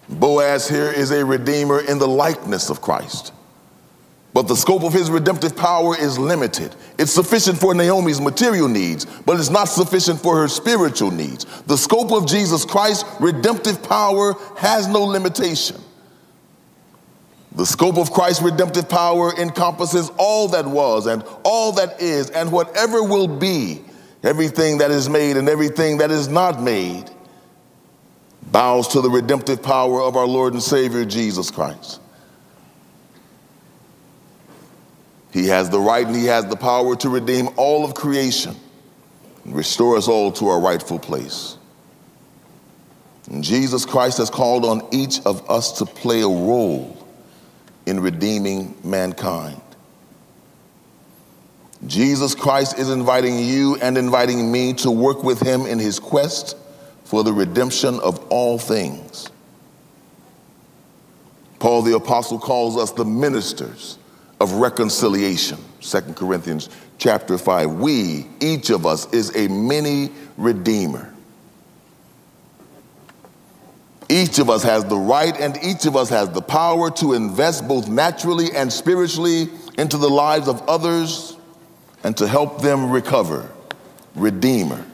Boaz 0.09 0.69
here 0.69 0.90
is 0.90 1.11
a 1.12 1.25
redeemer 1.25 1.81
in 1.81 1.99
the 1.99 2.09
likeness 2.09 2.69
of 2.69 2.81
Christ. 2.81 3.33
But 4.33 4.47
the 4.47 4.55
scope 4.55 4.85
of 4.85 4.93
his 4.93 5.11
redemptive 5.11 5.57
power 5.57 5.97
is 5.97 6.19
limited. 6.19 6.75
It's 6.99 7.12
sufficient 7.12 7.59
for 7.59 7.75
Naomi's 7.75 8.21
material 8.21 8.69
needs, 8.69 9.05
but 9.05 9.38
it's 9.40 9.51
not 9.51 9.64
sufficient 9.64 10.21
for 10.21 10.37
her 10.37 10.49
spiritual 10.49 11.11
needs. 11.11 11.45
The 11.62 11.77
scope 11.77 12.12
of 12.12 12.27
Jesus 12.27 12.64
Christ's 12.64 13.05
redemptive 13.21 13.83
power 13.83 14.35
has 14.57 14.87
no 14.87 15.03
limitation. 15.03 15.77
The 17.53 17.66
scope 17.66 17.99
of 17.99 18.12
Christ's 18.12 18.43
redemptive 18.43 18.88
power 18.88 19.35
encompasses 19.37 20.11
all 20.16 20.47
that 20.49 20.66
was 20.66 21.07
and 21.07 21.25
all 21.43 21.73
that 21.73 22.01
is 22.01 22.31
and 22.31 22.53
whatever 22.53 23.03
will 23.03 23.27
be, 23.27 23.83
everything 24.23 24.79
that 24.79 24.93
is 24.93 25.09
made 25.09 25.37
and 25.37 25.49
everything 25.49 25.99
that 25.99 26.12
is 26.12 26.29
not 26.29 26.62
made 26.62 27.11
bows 28.53 28.88
to 28.88 29.01
the 29.01 29.11
redemptive 29.11 29.62
power 29.62 30.01
of 30.01 30.16
our 30.16 30.27
Lord 30.27 30.53
and 30.53 30.62
Savior 30.62 31.05
Jesus 31.05 31.51
Christ. 31.51 32.01
He 35.33 35.47
has 35.47 35.71
the 35.71 35.79
right 35.79 36.07
and 36.07 36.16
he 36.16 36.27
has 36.27 36.47
the 36.47 36.57
power 36.57 36.97
to 36.97 37.09
redeem 37.09 37.49
all 37.57 37.85
of 37.85 37.95
creation 37.95 38.57
and 39.45 39.55
restore 39.55 39.97
us 39.97 40.09
all 40.09 40.33
to 40.33 40.49
our 40.49 40.61
rightful 40.61 40.99
place. 40.99 41.57
And 43.29 43.45
Jesus 43.45 43.87
Christ 43.87 44.19
has 44.19 44.29
called 44.29 44.64
on 44.64 44.83
each 44.93 45.21
of 45.25 45.49
us 45.49 45.79
to 45.79 45.87
play 45.87 46.23
a 46.23 46.29
role 46.29 46.97
in 47.87 48.01
redeeming 48.01 48.77
mankind. 48.83 49.61
Jesus 51.87 52.35
Christ 52.35 52.79
is 52.79 52.90
inviting 52.90 53.38
you 53.38 53.77
and 53.77 53.97
inviting 53.97 54.51
me 54.51 54.75
to 54.75 54.90
work 54.90 55.23
with 55.23 55.40
him 55.40 55.62
in 55.62 55.79
his 55.79 55.99
quest 55.99 56.57
for 57.05 57.25
the 57.25 57.33
redemption 57.33 57.99
of 58.01 58.19
all 58.31 58.59
things. 58.59 59.31
Paul 61.59 61.83
the 61.83 61.95
apostle 61.95 62.38
calls 62.38 62.77
us 62.77 62.90
the 62.90 63.05
ministers 63.05 63.99
of 64.40 64.53
reconciliation. 64.55 65.59
2 65.81 66.00
Corinthians 66.14 66.70
chapter 66.98 67.37
5. 67.37 67.72
We, 67.72 68.26
each 68.40 68.70
of 68.70 68.87
us, 68.87 69.12
is 69.12 69.35
a 69.37 69.48
mini 69.48 70.11
redeemer. 70.37 71.12
Each 74.09 74.38
of 74.40 74.50
us 74.50 74.64
has 74.64 74.85
the 74.87 74.96
right 74.96 75.38
and 75.38 75.57
each 75.62 75.87
of 75.87 75.94
us 75.94 76.09
has 76.09 76.31
the 76.31 76.42
power 76.42 76.90
to 76.92 77.12
invest 77.12 77.68
both 77.68 77.88
naturally 77.88 78.48
and 78.57 78.72
spiritually 78.72 79.48
into 79.79 79.98
the 79.98 80.09
lives 80.09 80.48
of 80.48 80.68
others 80.68 81.37
and 82.03 82.16
to 82.16 82.26
help 82.26 82.61
them 82.61 82.90
recover. 82.90 83.48
Redeemer. 84.16 84.85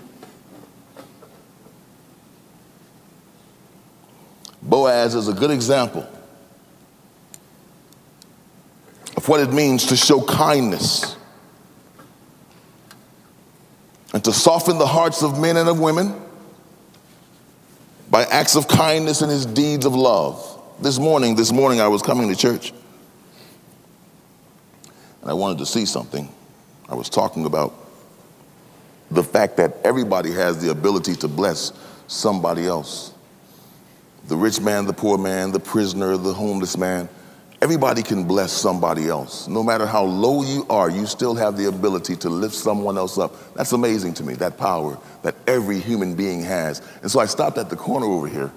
Boaz 4.60 5.14
is 5.14 5.28
a 5.28 5.32
good 5.32 5.50
example 5.50 6.06
of 9.16 9.28
what 9.28 9.40
it 9.40 9.52
means 9.52 9.86
to 9.86 9.96
show 9.96 10.20
kindness 10.22 11.16
and 14.12 14.22
to 14.24 14.32
soften 14.32 14.78
the 14.78 14.86
hearts 14.86 15.22
of 15.22 15.38
men 15.40 15.56
and 15.56 15.68
of 15.68 15.80
women 15.80 16.14
by 18.10 18.24
acts 18.24 18.56
of 18.56 18.68
kindness 18.68 19.22
and 19.22 19.30
his 19.30 19.46
deeds 19.46 19.84
of 19.84 19.94
love. 19.94 20.52
This 20.80 20.98
morning, 20.98 21.34
this 21.34 21.52
morning 21.52 21.80
I 21.80 21.88
was 21.88 22.02
coming 22.02 22.28
to 22.28 22.36
church 22.36 22.72
and 25.22 25.30
I 25.30 25.34
wanted 25.34 25.58
to 25.58 25.66
see 25.66 25.86
something. 25.86 26.28
I 26.88 26.94
was 26.94 27.08
talking 27.08 27.46
about 27.46 27.74
the 29.10 29.22
fact 29.22 29.56
that 29.56 29.76
everybody 29.84 30.30
has 30.32 30.62
the 30.62 30.70
ability 30.70 31.14
to 31.16 31.28
bless 31.28 31.72
somebody 32.06 32.66
else 32.66 33.12
the 34.28 34.36
rich 34.36 34.60
man, 34.60 34.86
the 34.86 34.92
poor 34.92 35.18
man, 35.18 35.52
the 35.52 35.60
prisoner, 35.60 36.16
the 36.16 36.32
homeless 36.32 36.76
man. 36.76 37.08
Everybody 37.62 38.02
can 38.02 38.24
bless 38.24 38.52
somebody 38.52 39.08
else. 39.08 39.48
No 39.48 39.62
matter 39.62 39.86
how 39.86 40.04
low 40.04 40.42
you 40.42 40.66
are, 40.68 40.90
you 40.90 41.06
still 41.06 41.34
have 41.34 41.56
the 41.56 41.68
ability 41.68 42.14
to 42.16 42.28
lift 42.28 42.54
someone 42.54 42.98
else 42.98 43.16
up. 43.16 43.54
That's 43.54 43.72
amazing 43.72 44.14
to 44.14 44.24
me, 44.24 44.34
that 44.34 44.58
power 44.58 44.98
that 45.22 45.34
every 45.46 45.80
human 45.80 46.14
being 46.14 46.42
has. 46.42 46.82
And 47.00 47.10
so 47.10 47.18
I 47.18 47.24
stopped 47.24 47.56
at 47.56 47.70
the 47.70 47.76
corner 47.76 48.06
over 48.06 48.28
here 48.28 48.52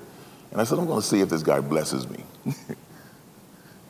and 0.52 0.60
I 0.60 0.66
said, 0.66 0.80
I'm 0.80 0.86
going 0.86 1.02
to 1.02 1.08
see 1.08 1.22
if 1.22 1.30
this 1.30 1.44
guy 1.44 1.62
blesses 1.62 2.10
me. 2.10 2.24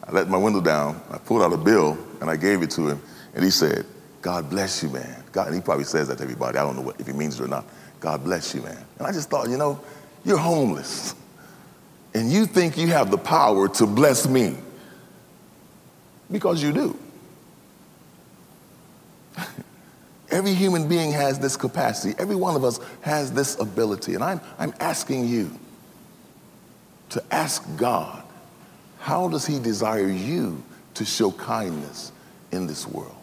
I 0.03 0.11
let 0.11 0.27
my 0.27 0.37
window 0.37 0.61
down, 0.61 1.01
I 1.09 1.17
pulled 1.17 1.41
out 1.41 1.53
a 1.53 1.57
bill 1.57 1.97
and 2.21 2.29
I 2.29 2.35
gave 2.35 2.61
it 2.61 2.69
to 2.71 2.87
him. 2.87 3.01
And 3.33 3.43
he 3.43 3.49
said, 3.49 3.85
God 4.21 4.49
bless 4.49 4.83
you, 4.83 4.89
man. 4.89 5.23
God, 5.31 5.47
and 5.47 5.55
he 5.55 5.61
probably 5.61 5.85
says 5.85 6.07
that 6.09 6.17
to 6.17 6.23
everybody. 6.23 6.57
I 6.57 6.63
don't 6.63 6.75
know 6.75 6.81
what, 6.81 6.99
if 6.99 7.07
he 7.07 7.13
means 7.13 7.39
it 7.39 7.43
or 7.43 7.47
not. 7.47 7.65
God 7.99 8.23
bless 8.23 8.53
you, 8.53 8.61
man. 8.61 8.77
And 8.99 9.07
I 9.07 9.11
just 9.11 9.29
thought, 9.29 9.49
you 9.49 9.57
know, 9.57 9.79
you're 10.23 10.37
homeless 10.37 11.15
and 12.13 12.31
you 12.31 12.45
think 12.45 12.77
you 12.77 12.87
have 12.87 13.09
the 13.09 13.17
power 13.17 13.67
to 13.67 13.87
bless 13.87 14.27
me 14.27 14.55
because 16.31 16.61
you 16.61 16.71
do. 16.71 16.97
Every 20.31 20.53
human 20.53 20.87
being 20.87 21.11
has 21.11 21.39
this 21.39 21.57
capacity. 21.57 22.13
Every 22.19 22.35
one 22.35 22.55
of 22.55 22.63
us 22.63 22.79
has 23.01 23.31
this 23.31 23.59
ability. 23.59 24.13
And 24.13 24.23
I'm, 24.23 24.39
I'm 24.59 24.73
asking 24.79 25.27
you 25.27 25.51
to 27.09 27.23
ask 27.31 27.63
God, 27.77 28.23
how 28.99 29.27
does 29.27 29.45
He 29.45 29.59
desire 29.59 30.07
you 30.07 30.63
to 30.93 31.05
show 31.05 31.31
kindness 31.31 32.11
in 32.51 32.67
this 32.67 32.87
world? 32.87 33.15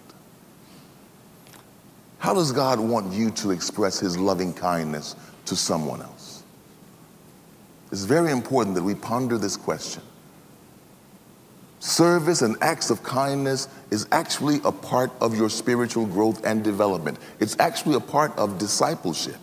How 2.18 2.34
does 2.34 2.50
God 2.50 2.80
want 2.80 3.12
you 3.12 3.30
to 3.32 3.52
express 3.52 4.00
His 4.00 4.18
loving 4.18 4.52
kindness 4.52 5.14
to 5.44 5.54
someone 5.54 6.02
else? 6.02 6.42
It's 7.92 8.02
very 8.02 8.32
important 8.32 8.74
that 8.74 8.82
we 8.82 8.96
ponder 8.96 9.38
this 9.38 9.56
question. 9.56 10.02
Service 11.78 12.42
and 12.42 12.56
acts 12.60 12.90
of 12.90 13.02
kindness 13.02 13.68
is 13.90 14.06
actually 14.10 14.60
a 14.64 14.72
part 14.72 15.10
of 15.20 15.36
your 15.36 15.50
spiritual 15.50 16.06
growth 16.06 16.44
and 16.44 16.64
development. 16.64 17.18
It's 17.38 17.56
actually 17.58 17.96
a 17.96 18.00
part 18.00 18.36
of 18.38 18.58
discipleship. 18.58 19.36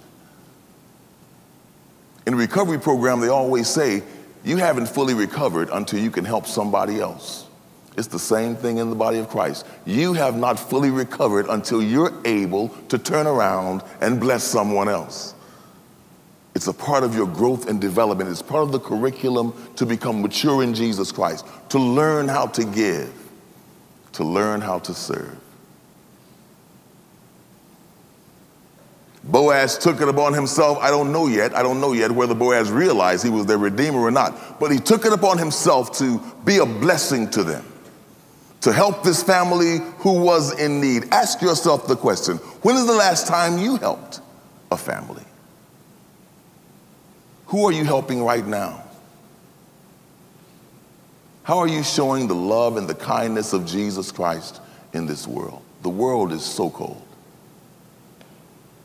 In 2.26 2.34
a 2.34 2.38
recovery 2.38 2.80
program, 2.80 3.20
they 3.20 3.28
always 3.28 3.68
say, 3.68 4.02
you 4.44 4.58
haven't 4.58 4.88
fully 4.88 5.14
recovered 5.14 5.70
until 5.72 6.00
you 6.00 6.12
can 6.12 6.26
help 6.26 6.48
somebody 6.48 7.00
else. 7.00 7.46
It's 7.96 8.08
the 8.08 8.20
same 8.20 8.56
thing 8.56 8.78
in 8.78 8.90
the 8.90 8.96
body 8.96 9.20
of 9.20 9.30
Christ. 9.30 9.66
You 9.86 10.14
have 10.14 10.36
not 10.36 10.60
fully 10.60 10.90
recovered 10.90 11.46
until 11.48 11.82
you're 11.82 12.14
able 12.26 12.70
to 12.90 12.98
turn 12.98 13.28
around 13.28 13.84
and 14.02 14.20
bless 14.20 14.44
someone 14.44 14.90
else. 14.90 15.36
It's 16.56 16.68
a 16.68 16.74
part 16.74 17.04
of 17.04 17.16
your 17.16 17.28
growth 17.28 17.68
and 17.68 17.82
development. 17.82 18.30
It's 18.30 18.42
part 18.42 18.64
of 18.64 18.72
the 18.72 18.80
curriculum 18.80 19.54
to 19.76 19.86
become 19.86 20.22
mature 20.22 20.62
in 20.64 20.74
Jesus 20.74 21.12
Christ, 21.12 21.46
to 21.70 21.80
learn 21.80 22.28
how 22.28 22.48
to 22.48 22.64
give, 22.64 23.12
to 24.14 24.24
learn 24.24 24.62
how 24.62 24.80
to 24.80 24.94
serve. 24.94 25.38
Boaz 29.24 29.78
took 29.78 30.02
it 30.02 30.10
upon 30.10 30.34
himself. 30.34 30.78
I 30.80 30.90
don't 30.90 31.12
know 31.12 31.28
yet. 31.28 31.56
I 31.56 31.64
don't 31.64 31.80
know 31.80 31.94
yet 31.94 32.12
whether 32.12 32.36
Boaz 32.36 32.70
realized 32.70 33.24
he 33.24 33.30
was 33.30 33.46
their 33.46 33.58
redeemer 33.58 34.00
or 34.00 34.12
not, 34.12 34.60
but 34.60 34.70
he 34.70 34.80
took 34.80 35.06
it 35.06 35.14
upon 35.14 35.38
himself 35.38 35.98
to 36.00 36.20
be 36.44 36.58
a 36.58 36.66
blessing 36.66 37.30
to 37.32 37.44
them, 37.44 37.66
to 38.62 38.74
help 38.74 39.02
this 39.02 39.24
family 39.24 39.78
who 40.00 40.22
was 40.22 40.60
in 40.60 40.82
need. 40.82 41.06
Ask 41.12 41.42
yourself 41.42 41.88
the 41.88 41.96
question 41.96 42.38
when 42.64 42.76
is 42.76 42.86
the 42.86 42.94
last 42.94 43.26
time 43.26 43.58
you 43.58 43.78
helped 43.78 44.20
a 44.72 44.78
family? 44.78 45.24
Who 47.54 47.68
are 47.68 47.72
you 47.72 47.84
helping 47.84 48.24
right 48.24 48.44
now? 48.44 48.84
How 51.44 51.60
are 51.60 51.68
you 51.68 51.84
showing 51.84 52.28
the 52.28 52.34
love 52.34 52.78
and 52.78 52.88
the 52.88 52.96
kindness 52.96 53.54
of 53.54 53.68
Jesus 53.68 54.12
Christ 54.12 54.60
in 54.94 55.06
this 55.06 55.28
world? 55.28 55.62
The 55.84 55.90
world 55.90 56.32
is 56.32 56.44
so 56.44 56.72
cold. 56.72 57.06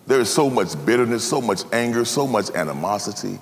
There 0.07 0.21
is 0.21 0.29
so 0.29 0.51
much 0.51 0.75
bitterness, 0.85 1.27
so 1.27 1.41
much 1.41 1.63
anger, 1.73 2.05
so 2.05 2.27
much 2.27 2.51
animosity. 2.51 3.39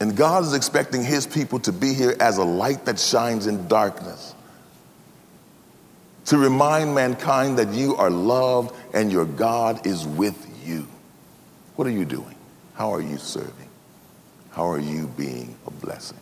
And 0.00 0.16
God 0.16 0.42
is 0.42 0.52
expecting 0.52 1.04
his 1.04 1.24
people 1.24 1.60
to 1.60 1.72
be 1.72 1.94
here 1.94 2.16
as 2.18 2.38
a 2.38 2.44
light 2.44 2.84
that 2.86 2.98
shines 2.98 3.46
in 3.46 3.68
darkness. 3.68 4.34
To 6.24 6.36
remind 6.36 6.96
mankind 6.96 7.60
that 7.60 7.72
you 7.72 7.94
are 7.94 8.10
loved 8.10 8.74
and 8.92 9.12
your 9.12 9.24
God 9.24 9.86
is 9.86 10.04
with 10.04 10.48
you. 10.66 10.88
What 11.76 11.86
are 11.86 11.92
you 11.92 12.04
doing? 12.04 12.34
How 12.78 12.94
are 12.94 13.00
you 13.00 13.18
serving? 13.18 13.68
How 14.52 14.70
are 14.70 14.78
you 14.78 15.08
being 15.16 15.56
a 15.66 15.70
blessing? 15.72 16.20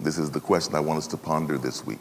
This 0.00 0.18
is 0.18 0.32
the 0.32 0.40
question 0.40 0.74
I 0.74 0.80
want 0.80 0.98
us 0.98 1.06
to 1.06 1.16
ponder 1.16 1.58
this 1.58 1.86
week. 1.86 2.00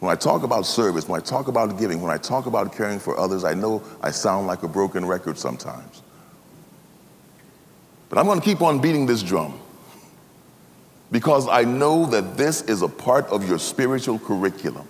When 0.00 0.10
I 0.10 0.14
talk 0.14 0.44
about 0.44 0.64
service, 0.64 1.06
when 1.06 1.20
I 1.20 1.22
talk 1.22 1.48
about 1.48 1.78
giving, 1.78 2.00
when 2.00 2.10
I 2.10 2.16
talk 2.16 2.46
about 2.46 2.74
caring 2.74 2.98
for 2.98 3.18
others, 3.18 3.44
I 3.44 3.52
know 3.52 3.82
I 4.00 4.12
sound 4.12 4.46
like 4.46 4.62
a 4.62 4.68
broken 4.68 5.04
record 5.04 5.36
sometimes. 5.36 6.00
But 8.08 8.16
I'm 8.16 8.24
going 8.24 8.40
to 8.40 8.44
keep 8.44 8.62
on 8.62 8.80
beating 8.80 9.04
this 9.04 9.22
drum 9.22 9.60
because 11.10 11.48
I 11.48 11.64
know 11.64 12.06
that 12.06 12.38
this 12.38 12.62
is 12.62 12.80
a 12.80 12.88
part 12.88 13.26
of 13.26 13.46
your 13.46 13.58
spiritual 13.58 14.18
curriculum. 14.18 14.88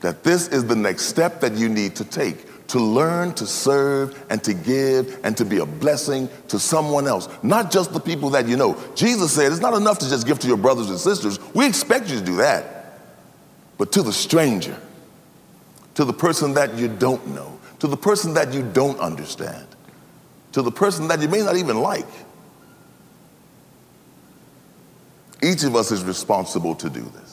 That 0.00 0.24
this 0.24 0.48
is 0.48 0.64
the 0.64 0.76
next 0.76 1.02
step 1.02 1.42
that 1.42 1.52
you 1.56 1.68
need 1.68 1.94
to 1.96 2.06
take 2.06 2.46
to 2.68 2.78
learn 2.78 3.34
to 3.34 3.46
serve 3.46 4.24
and 4.30 4.42
to 4.44 4.54
give 4.54 5.18
and 5.24 5.36
to 5.36 5.44
be 5.44 5.58
a 5.58 5.66
blessing 5.66 6.28
to 6.48 6.58
someone 6.58 7.06
else, 7.06 7.28
not 7.42 7.70
just 7.70 7.92
the 7.92 8.00
people 8.00 8.30
that 8.30 8.48
you 8.48 8.56
know. 8.56 8.78
Jesus 8.94 9.32
said 9.32 9.52
it's 9.52 9.60
not 9.60 9.74
enough 9.74 9.98
to 9.98 10.08
just 10.08 10.26
give 10.26 10.38
to 10.40 10.48
your 10.48 10.56
brothers 10.56 10.88
and 10.88 10.98
sisters. 10.98 11.38
We 11.54 11.66
expect 11.66 12.08
you 12.08 12.18
to 12.18 12.24
do 12.24 12.36
that. 12.36 13.00
But 13.78 13.92
to 13.92 14.02
the 14.02 14.12
stranger, 14.12 14.76
to 15.94 16.04
the 16.04 16.12
person 16.12 16.54
that 16.54 16.74
you 16.74 16.88
don't 16.88 17.26
know, 17.28 17.58
to 17.80 17.86
the 17.86 17.96
person 17.96 18.34
that 18.34 18.52
you 18.52 18.62
don't 18.62 18.98
understand, 19.00 19.66
to 20.52 20.62
the 20.62 20.70
person 20.70 21.08
that 21.08 21.20
you 21.20 21.28
may 21.28 21.42
not 21.42 21.56
even 21.56 21.80
like. 21.80 22.06
Each 25.42 25.64
of 25.64 25.74
us 25.74 25.90
is 25.90 26.04
responsible 26.04 26.76
to 26.76 26.88
do 26.88 27.00
this. 27.00 27.31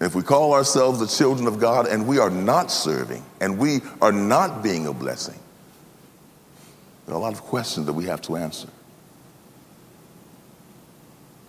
If 0.00 0.14
we 0.14 0.22
call 0.22 0.54
ourselves 0.54 1.00
the 1.00 1.06
children 1.06 1.48
of 1.48 1.58
God 1.58 1.86
and 1.86 2.06
we 2.06 2.18
are 2.18 2.30
not 2.30 2.70
serving 2.70 3.24
and 3.40 3.58
we 3.58 3.80
are 4.00 4.12
not 4.12 4.62
being 4.62 4.86
a 4.86 4.92
blessing, 4.92 5.38
there 7.06 7.14
are 7.14 7.18
a 7.18 7.20
lot 7.20 7.32
of 7.32 7.40
questions 7.42 7.86
that 7.86 7.94
we 7.94 8.04
have 8.04 8.22
to 8.22 8.36
answer. 8.36 8.68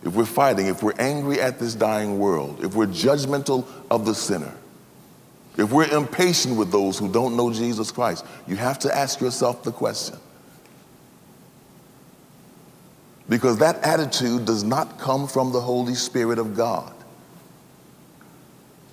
If 0.04 0.16
we're 0.16 0.26
fighting, 0.26 0.68
if 0.68 0.82
we're 0.82 0.94
angry 0.98 1.42
at 1.42 1.60
this 1.60 1.76
dying 1.76 2.18
world, 2.18 2.64
if 2.64 2.74
we're 2.74 2.88
judgmental 2.88 3.68
of 3.92 4.06
the 4.06 4.16
sinner, 4.16 4.56
if 5.58 5.72
we're 5.72 5.90
impatient 5.90 6.56
with 6.56 6.72
those 6.72 6.98
who 6.98 7.12
don't 7.12 7.36
know 7.36 7.52
Jesus 7.52 7.92
Christ, 7.92 8.26
you 8.48 8.56
have 8.56 8.80
to 8.80 8.96
ask 8.96 9.20
yourself 9.20 9.64
the 9.64 9.74
question. 9.74 10.18
Because 13.28 13.60
that 13.60 13.84
attitude 13.84 14.46
does 14.46 14.64
not 14.64 14.98
come 14.98 15.28
from 15.28 15.52
the 15.52 15.60
Holy 15.60 15.96
Spirit 15.96 16.40
of 16.40 16.56
God. 16.56 16.96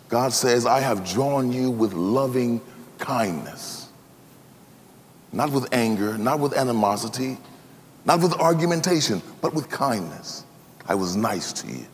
God 0.09 0.33
says, 0.33 0.67
I 0.67 0.81
have 0.81 1.09
drawn 1.09 1.53
you 1.53 1.71
with 1.71 1.93
loving 1.93 2.61
kindness. 2.99 3.89
Not 5.33 5.51
with 5.51 5.73
anger, 5.73 6.17
not 6.17 6.39
with 6.39 6.57
animosity, 6.57 7.39
not 8.05 8.21
with 8.21 8.33
argumentation, 8.35 9.21
but 9.41 9.53
with 9.53 9.69
kindness. 9.69 10.45
I 10.89 10.95
was 10.95 11.17
nice 11.17 11.53
to 11.55 11.67
you. 11.67 11.87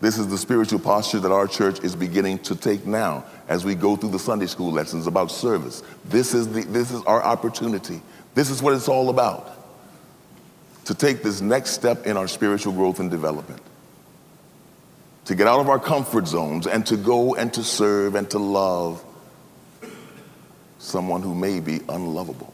This 0.00 0.18
is 0.18 0.28
the 0.28 0.38
spiritual 0.38 0.80
posture 0.80 1.20
that 1.20 1.32
our 1.32 1.46
church 1.46 1.80
is 1.84 1.94
beginning 1.94 2.38
to 2.40 2.56
take 2.56 2.86
now 2.86 3.24
as 3.48 3.64
we 3.64 3.74
go 3.74 3.96
through 3.96 4.10
the 4.10 4.18
Sunday 4.18 4.46
school 4.46 4.72
lessons 4.72 5.06
about 5.06 5.30
service. 5.30 5.82
This 6.06 6.34
is, 6.34 6.50
the, 6.52 6.62
this 6.64 6.90
is 6.90 7.02
our 7.04 7.22
opportunity. 7.22 8.02
This 8.34 8.50
is 8.50 8.62
what 8.62 8.74
it's 8.74 8.88
all 8.88 9.10
about 9.10 9.50
to 10.86 10.94
take 10.94 11.22
this 11.22 11.40
next 11.40 11.70
step 11.70 12.06
in 12.06 12.16
our 12.16 12.28
spiritual 12.28 12.72
growth 12.72 13.00
and 13.00 13.10
development 13.10 13.62
to 15.24 15.34
get 15.34 15.46
out 15.46 15.60
of 15.60 15.68
our 15.68 15.78
comfort 15.78 16.26
zones 16.26 16.66
and 16.66 16.86
to 16.86 16.96
go 16.96 17.34
and 17.34 17.52
to 17.54 17.64
serve 17.64 18.14
and 18.14 18.28
to 18.30 18.38
love 18.38 19.04
someone 20.78 21.22
who 21.22 21.34
may 21.34 21.60
be 21.60 21.80
unlovable. 21.88 22.52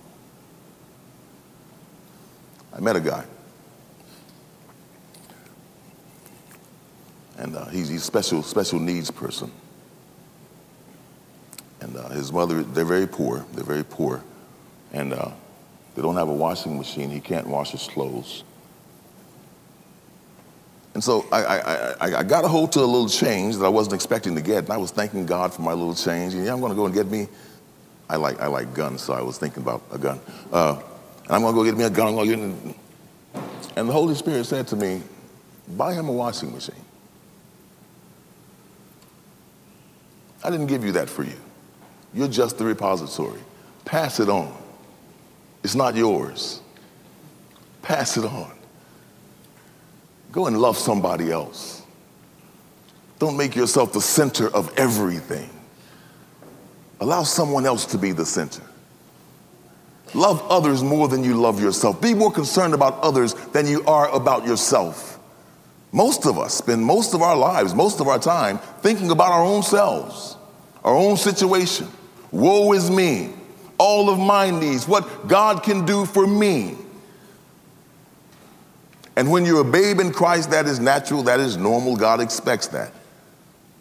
I 2.72 2.80
met 2.80 2.94
a 2.94 3.00
guy, 3.00 3.24
and 7.36 7.56
uh, 7.56 7.66
he's, 7.66 7.90
a 7.90 7.98
special, 7.98 8.42
special 8.42 8.78
needs 8.78 9.10
person. 9.10 9.50
And 11.80 11.96
uh, 11.96 12.10
his 12.10 12.30
mother, 12.32 12.62
they're 12.62 12.84
very 12.84 13.08
poor, 13.08 13.44
they're 13.54 13.64
very 13.64 13.84
poor, 13.84 14.22
and 14.92 15.12
uh, 15.12 15.30
they 15.96 16.02
don't 16.02 16.16
have 16.16 16.28
a 16.28 16.34
washing 16.34 16.76
machine. 16.76 17.10
He 17.10 17.20
can't 17.20 17.48
wash 17.48 17.72
his 17.72 17.88
clothes. 17.88 18.44
And 20.94 21.04
so 21.04 21.26
I, 21.30 21.44
I, 21.44 21.58
I, 21.58 22.18
I, 22.18 22.22
got 22.24 22.44
a 22.44 22.48
hold 22.48 22.72
to 22.72 22.80
a 22.80 22.82
little 22.82 23.08
change 23.08 23.56
that 23.56 23.64
I 23.64 23.68
wasn't 23.68 23.94
expecting 23.94 24.34
to 24.34 24.42
get, 24.42 24.64
and 24.64 24.70
I 24.70 24.76
was 24.76 24.90
thanking 24.90 25.24
God 25.24 25.54
for 25.54 25.62
my 25.62 25.72
little 25.72 25.94
change. 25.94 26.34
And 26.34 26.44
yeah, 26.44 26.52
I'm 26.52 26.60
going 26.60 26.72
to 26.72 26.76
go 26.76 26.86
and 26.86 26.94
get 26.94 27.06
me. 27.06 27.28
I 28.08 28.16
like 28.16 28.40
I 28.40 28.48
like 28.48 28.74
guns, 28.74 29.02
so 29.02 29.12
I 29.12 29.22
was 29.22 29.38
thinking 29.38 29.62
about 29.62 29.82
a 29.92 29.98
gun. 29.98 30.20
Uh, 30.52 30.80
and 31.24 31.30
I'm 31.30 31.42
going 31.42 31.54
to 31.54 31.60
go 31.60 31.64
get 31.64 31.76
me 31.76 31.84
a 31.84 31.90
gun. 31.90 32.16
Get. 32.26 32.74
And 33.76 33.88
the 33.88 33.92
Holy 33.92 34.16
Spirit 34.16 34.46
said 34.46 34.66
to 34.68 34.76
me, 34.76 35.02
"Buy 35.76 35.94
him 35.94 36.08
a 36.08 36.12
washing 36.12 36.52
machine." 36.52 36.74
I 40.42 40.50
didn't 40.50 40.66
give 40.66 40.84
you 40.84 40.92
that 40.92 41.08
for 41.08 41.22
you. 41.22 41.36
You're 42.14 42.28
just 42.28 42.58
the 42.58 42.64
repository. 42.64 43.40
Pass 43.84 44.20
it 44.20 44.28
on. 44.28 44.56
It's 45.62 45.74
not 45.74 45.94
yours. 45.94 46.60
Pass 47.82 48.16
it 48.16 48.24
on. 48.24 48.50
Go 50.32 50.46
and 50.46 50.58
love 50.58 50.78
somebody 50.78 51.30
else. 51.30 51.82
Don't 53.18 53.36
make 53.36 53.54
yourself 53.54 53.92
the 53.92 54.00
center 54.00 54.48
of 54.48 54.72
everything. 54.78 55.50
Allow 57.00 57.22
someone 57.24 57.66
else 57.66 57.84
to 57.86 57.98
be 57.98 58.12
the 58.12 58.24
center. 58.24 58.62
Love 60.14 60.42
others 60.50 60.82
more 60.82 61.08
than 61.08 61.22
you 61.22 61.34
love 61.34 61.60
yourself. 61.60 62.00
Be 62.00 62.14
more 62.14 62.32
concerned 62.32 62.74
about 62.74 62.98
others 63.00 63.34
than 63.52 63.66
you 63.66 63.84
are 63.84 64.08
about 64.10 64.44
yourself. 64.44 65.18
Most 65.92 66.26
of 66.26 66.38
us 66.38 66.54
spend 66.54 66.84
most 66.84 67.14
of 67.14 67.22
our 67.22 67.36
lives, 67.36 67.74
most 67.74 68.00
of 68.00 68.08
our 68.08 68.18
time 68.18 68.58
thinking 68.80 69.10
about 69.10 69.32
our 69.32 69.44
own 69.44 69.62
selves, 69.62 70.36
our 70.84 70.94
own 70.94 71.16
situation. 71.16 71.88
Woe 72.30 72.72
is 72.72 72.90
me, 72.90 73.32
all 73.78 74.08
of 74.08 74.18
my 74.18 74.50
needs, 74.50 74.86
what 74.86 75.26
God 75.26 75.62
can 75.62 75.84
do 75.84 76.06
for 76.06 76.26
me. 76.26 76.76
And 79.16 79.30
when 79.30 79.44
you're 79.44 79.60
a 79.60 79.70
babe 79.70 80.00
in 80.00 80.12
Christ, 80.12 80.50
that 80.50 80.66
is 80.66 80.80
natural, 80.80 81.22
that 81.24 81.40
is 81.40 81.56
normal. 81.56 81.96
God 81.96 82.20
expects 82.20 82.68
that. 82.68 82.92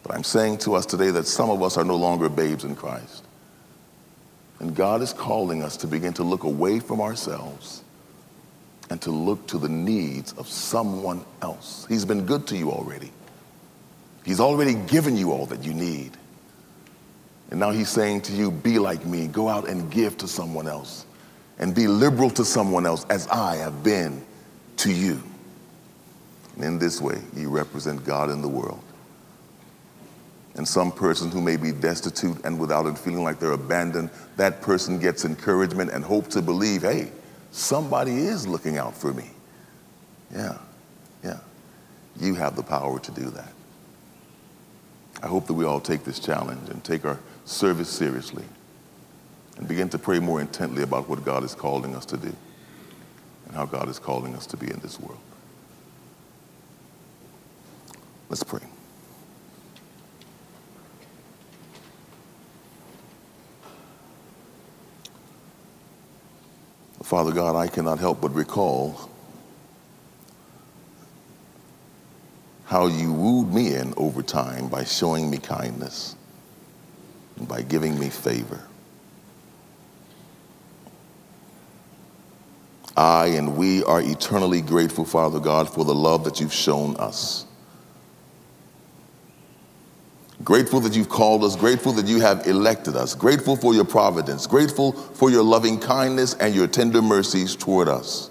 But 0.02 0.14
I'm 0.14 0.24
saying 0.24 0.58
to 0.58 0.74
us 0.74 0.86
today 0.86 1.10
that 1.10 1.26
some 1.26 1.50
of 1.50 1.62
us 1.62 1.76
are 1.76 1.84
no 1.84 1.96
longer 1.96 2.28
babes 2.28 2.64
in 2.64 2.74
Christ. 2.74 3.24
And 4.58 4.74
God 4.74 5.02
is 5.02 5.12
calling 5.12 5.62
us 5.62 5.76
to 5.78 5.86
begin 5.86 6.12
to 6.14 6.22
look 6.22 6.44
away 6.44 6.80
from 6.80 7.00
ourselves 7.00 7.82
and 8.90 9.00
to 9.02 9.10
look 9.10 9.46
to 9.48 9.58
the 9.58 9.68
needs 9.68 10.32
of 10.34 10.48
someone 10.48 11.24
else. 11.40 11.86
He's 11.88 12.04
been 12.04 12.26
good 12.26 12.46
to 12.48 12.56
you 12.56 12.70
already. 12.70 13.10
He's 14.24 14.40
already 14.40 14.74
given 14.74 15.16
you 15.16 15.32
all 15.32 15.46
that 15.46 15.64
you 15.64 15.72
need. 15.72 16.12
And 17.50 17.58
now 17.58 17.70
he's 17.70 17.88
saying 17.88 18.22
to 18.22 18.32
you, 18.32 18.50
be 18.50 18.78
like 18.78 19.04
me, 19.06 19.26
go 19.28 19.48
out 19.48 19.68
and 19.68 19.90
give 19.90 20.18
to 20.18 20.28
someone 20.28 20.68
else 20.68 21.06
and 21.58 21.74
be 21.74 21.86
liberal 21.86 22.30
to 22.30 22.44
someone 22.44 22.86
else 22.86 23.04
as 23.10 23.26
I 23.28 23.56
have 23.56 23.82
been 23.82 24.24
to 24.78 24.92
you. 24.92 25.22
And 26.56 26.64
in 26.64 26.78
this 26.78 27.00
way, 27.00 27.20
you 27.34 27.48
represent 27.48 28.04
God 28.04 28.30
in 28.30 28.42
the 28.42 28.48
world. 28.48 28.82
And 30.56 30.66
some 30.66 30.90
person 30.92 31.30
who 31.30 31.40
may 31.40 31.56
be 31.56 31.72
destitute 31.72 32.44
and 32.44 32.58
without 32.58 32.86
and 32.86 32.98
feeling 32.98 33.22
like 33.22 33.38
they're 33.38 33.52
abandoned, 33.52 34.10
that 34.36 34.60
person 34.60 34.98
gets 34.98 35.24
encouragement 35.24 35.90
and 35.90 36.04
hope 36.04 36.28
to 36.28 36.42
believe, 36.42 36.82
hey, 36.82 37.10
somebody 37.52 38.12
is 38.12 38.46
looking 38.46 38.76
out 38.76 38.96
for 38.96 39.12
me. 39.12 39.30
Yeah, 40.34 40.58
yeah. 41.24 41.38
You 42.18 42.34
have 42.34 42.56
the 42.56 42.62
power 42.62 42.98
to 42.98 43.10
do 43.12 43.30
that. 43.30 43.52
I 45.22 45.28
hope 45.28 45.46
that 45.46 45.54
we 45.54 45.64
all 45.64 45.80
take 45.80 46.04
this 46.04 46.18
challenge 46.18 46.68
and 46.68 46.82
take 46.82 47.04
our 47.04 47.18
service 47.44 47.88
seriously 47.88 48.44
and 49.56 49.68
begin 49.68 49.88
to 49.90 49.98
pray 49.98 50.18
more 50.18 50.40
intently 50.40 50.82
about 50.82 51.08
what 51.08 51.24
God 51.24 51.44
is 51.44 51.54
calling 51.54 51.94
us 51.94 52.06
to 52.06 52.16
do 52.16 52.34
and 53.50 53.56
how 53.56 53.66
God 53.66 53.88
is 53.88 53.98
calling 53.98 54.36
us 54.36 54.46
to 54.46 54.56
be 54.56 54.70
in 54.70 54.78
this 54.78 55.00
world. 55.00 55.18
Let's 58.28 58.44
pray. 58.44 58.60
Father 67.02 67.32
God, 67.32 67.56
I 67.56 67.66
cannot 67.66 67.98
help 67.98 68.20
but 68.20 68.32
recall 68.32 69.10
how 72.66 72.86
you 72.86 73.12
wooed 73.12 73.52
me 73.52 73.74
in 73.74 73.92
over 73.96 74.22
time 74.22 74.68
by 74.68 74.84
showing 74.84 75.28
me 75.28 75.38
kindness 75.38 76.14
and 77.36 77.48
by 77.48 77.62
giving 77.62 77.98
me 77.98 78.10
favor. 78.10 78.69
I 83.00 83.28
and 83.28 83.56
we 83.56 83.82
are 83.84 84.02
eternally 84.02 84.60
grateful, 84.60 85.06
Father 85.06 85.40
God, 85.40 85.72
for 85.72 85.86
the 85.86 85.94
love 85.94 86.24
that 86.24 86.38
you've 86.38 86.52
shown 86.52 86.96
us. 86.98 87.46
Grateful 90.44 90.80
that 90.80 90.94
you've 90.94 91.08
called 91.08 91.42
us, 91.42 91.56
grateful 91.56 91.92
that 91.92 92.06
you 92.06 92.20
have 92.20 92.46
elected 92.46 92.96
us, 92.96 93.14
grateful 93.14 93.56
for 93.56 93.72
your 93.72 93.86
providence, 93.86 94.46
grateful 94.46 94.92
for 94.92 95.30
your 95.30 95.42
loving 95.42 95.80
kindness 95.80 96.34
and 96.34 96.54
your 96.54 96.66
tender 96.66 97.00
mercies 97.00 97.56
toward 97.56 97.88
us. 97.88 98.28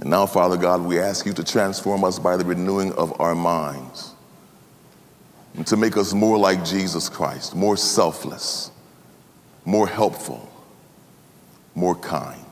And 0.00 0.10
now, 0.10 0.26
Father 0.26 0.56
God, 0.56 0.82
we 0.82 0.98
ask 0.98 1.26
you 1.26 1.32
to 1.34 1.44
transform 1.44 2.02
us 2.02 2.18
by 2.18 2.36
the 2.36 2.44
renewing 2.44 2.92
of 2.94 3.20
our 3.20 3.36
minds 3.36 4.14
and 5.54 5.64
to 5.68 5.76
make 5.76 5.96
us 5.96 6.12
more 6.12 6.38
like 6.38 6.64
Jesus 6.64 7.08
Christ, 7.08 7.54
more 7.54 7.76
selfless 7.76 8.72
more 9.64 9.86
helpful, 9.86 10.50
more 11.74 11.94
kind. 11.94 12.44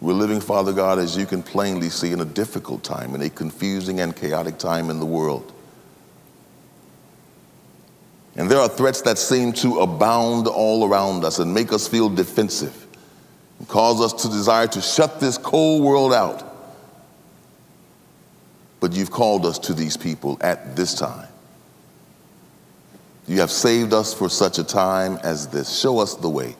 We're 0.00 0.12
living, 0.12 0.40
Father 0.40 0.72
God, 0.72 0.98
as 0.98 1.16
you 1.16 1.24
can 1.24 1.42
plainly 1.42 1.88
see, 1.88 2.12
in 2.12 2.20
a 2.20 2.26
difficult 2.26 2.82
time, 2.82 3.14
in 3.14 3.22
a 3.22 3.30
confusing 3.30 4.00
and 4.00 4.14
chaotic 4.14 4.58
time 4.58 4.90
in 4.90 5.00
the 5.00 5.06
world. 5.06 5.50
And 8.36 8.50
there 8.50 8.58
are 8.58 8.68
threats 8.68 9.00
that 9.02 9.16
seem 9.16 9.52
to 9.54 9.80
abound 9.80 10.46
all 10.48 10.84
around 10.84 11.24
us 11.24 11.38
and 11.38 11.54
make 11.54 11.72
us 11.72 11.86
feel 11.86 12.08
defensive 12.08 12.86
and 13.58 13.68
cause 13.68 14.00
us 14.00 14.22
to 14.22 14.28
desire 14.28 14.66
to 14.68 14.80
shut 14.80 15.20
this 15.20 15.38
cold 15.38 15.82
world 15.82 16.12
out. 16.12 16.42
But 18.80 18.92
you've 18.92 19.10
called 19.10 19.46
us 19.46 19.58
to 19.60 19.72
these 19.72 19.96
people 19.96 20.36
at 20.40 20.76
this 20.76 20.94
time. 20.94 21.28
You 23.26 23.40
have 23.40 23.50
saved 23.50 23.92
us 23.92 24.12
for 24.12 24.28
such 24.28 24.58
a 24.58 24.64
time 24.64 25.18
as 25.22 25.48
this. 25.48 25.78
Show 25.78 25.98
us 25.98 26.14
the 26.14 26.28
way. 26.28 26.56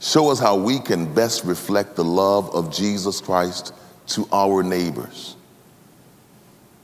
Show 0.00 0.30
us 0.30 0.38
how 0.38 0.56
we 0.56 0.80
can 0.80 1.12
best 1.14 1.44
reflect 1.44 1.96
the 1.96 2.04
love 2.04 2.54
of 2.54 2.72
Jesus 2.72 3.20
Christ 3.20 3.74
to 4.08 4.28
our 4.32 4.62
neighbors. 4.62 5.36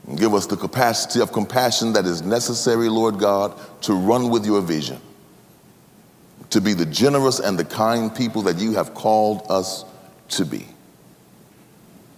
And 0.07 0.17
give 0.17 0.33
us 0.33 0.47
the 0.47 0.57
capacity 0.57 1.21
of 1.21 1.31
compassion 1.31 1.93
that 1.93 2.05
is 2.05 2.21
necessary, 2.21 2.89
Lord 2.89 3.19
God, 3.19 3.55
to 3.81 3.93
run 3.93 4.29
with 4.29 4.45
your 4.45 4.61
vision, 4.61 4.99
to 6.49 6.61
be 6.61 6.73
the 6.73 6.85
generous 6.85 7.39
and 7.39 7.57
the 7.57 7.65
kind 7.65 8.13
people 8.13 8.41
that 8.43 8.57
you 8.57 8.73
have 8.73 8.93
called 8.93 9.45
us 9.49 9.85
to 10.29 10.45
be. 10.45 10.67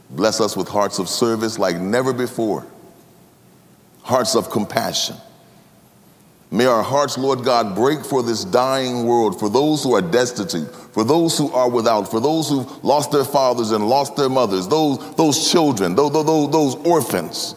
Bless 0.10 0.40
us 0.40 0.56
with 0.56 0.68
hearts 0.68 1.00
of 1.00 1.10
service 1.10 1.58
like 1.58 1.78
never 1.78 2.14
before, 2.14 2.66
hearts 4.04 4.36
of 4.36 4.50
compassion. 4.50 5.18
May 6.54 6.68
our 6.68 6.84
hearts, 6.84 7.18
Lord 7.18 7.44
God, 7.44 7.74
break 7.74 8.06
for 8.06 8.22
this 8.22 8.46
dying 8.46 9.08
world, 9.08 9.40
for 9.40 9.50
those 9.50 9.84
who 9.84 9.96
are 9.96 10.04
destitute, 10.04 10.72
for 10.94 11.04
those 11.04 11.36
who 11.36 11.52
are 11.52 11.68
without, 11.68 12.12
for 12.12 12.20
those 12.20 12.48
who've 12.48 12.84
lost 12.84 13.12
their 13.12 13.26
fathers 13.26 13.72
and 13.72 13.90
lost 13.90 14.16
their 14.16 14.30
mothers, 14.30 14.68
those, 14.68 15.16
those 15.16 15.52
children, 15.52 15.96
those, 15.96 16.12
those, 16.12 16.52
those 16.52 16.76
orphans 16.86 17.56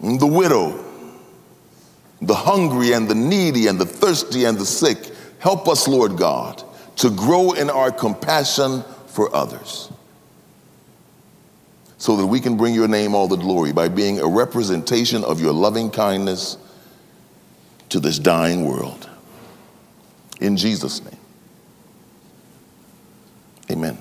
mm, 0.00 0.16
the 0.20 0.28
widow, 0.28 0.78
the 2.22 2.36
hungry 2.36 2.92
and 2.92 3.08
the 3.08 3.16
needy 3.16 3.66
and 3.66 3.80
the 3.80 3.84
thirsty 3.84 4.44
and 4.44 4.56
the 4.56 4.64
sick. 4.64 5.10
Help 5.40 5.66
us, 5.66 5.88
Lord 5.88 6.16
God, 6.16 6.62
to 6.98 7.10
grow 7.10 7.50
in 7.50 7.68
our 7.68 7.90
compassion 7.90 8.84
for 9.08 9.34
others 9.34 9.90
so 11.98 12.14
that 12.14 12.26
we 12.28 12.38
can 12.38 12.56
bring 12.56 12.74
your 12.74 12.86
name 12.86 13.12
all 13.12 13.26
the 13.26 13.34
glory 13.34 13.72
by 13.72 13.88
being 13.88 14.20
a 14.20 14.28
representation 14.28 15.24
of 15.24 15.40
your 15.40 15.52
loving 15.52 15.90
kindness 15.90 16.56
to 17.90 18.00
this 18.00 18.18
dying 18.18 18.64
world. 18.64 19.08
In 20.40 20.56
Jesus' 20.56 21.02
name, 21.04 21.18
amen. 23.70 23.98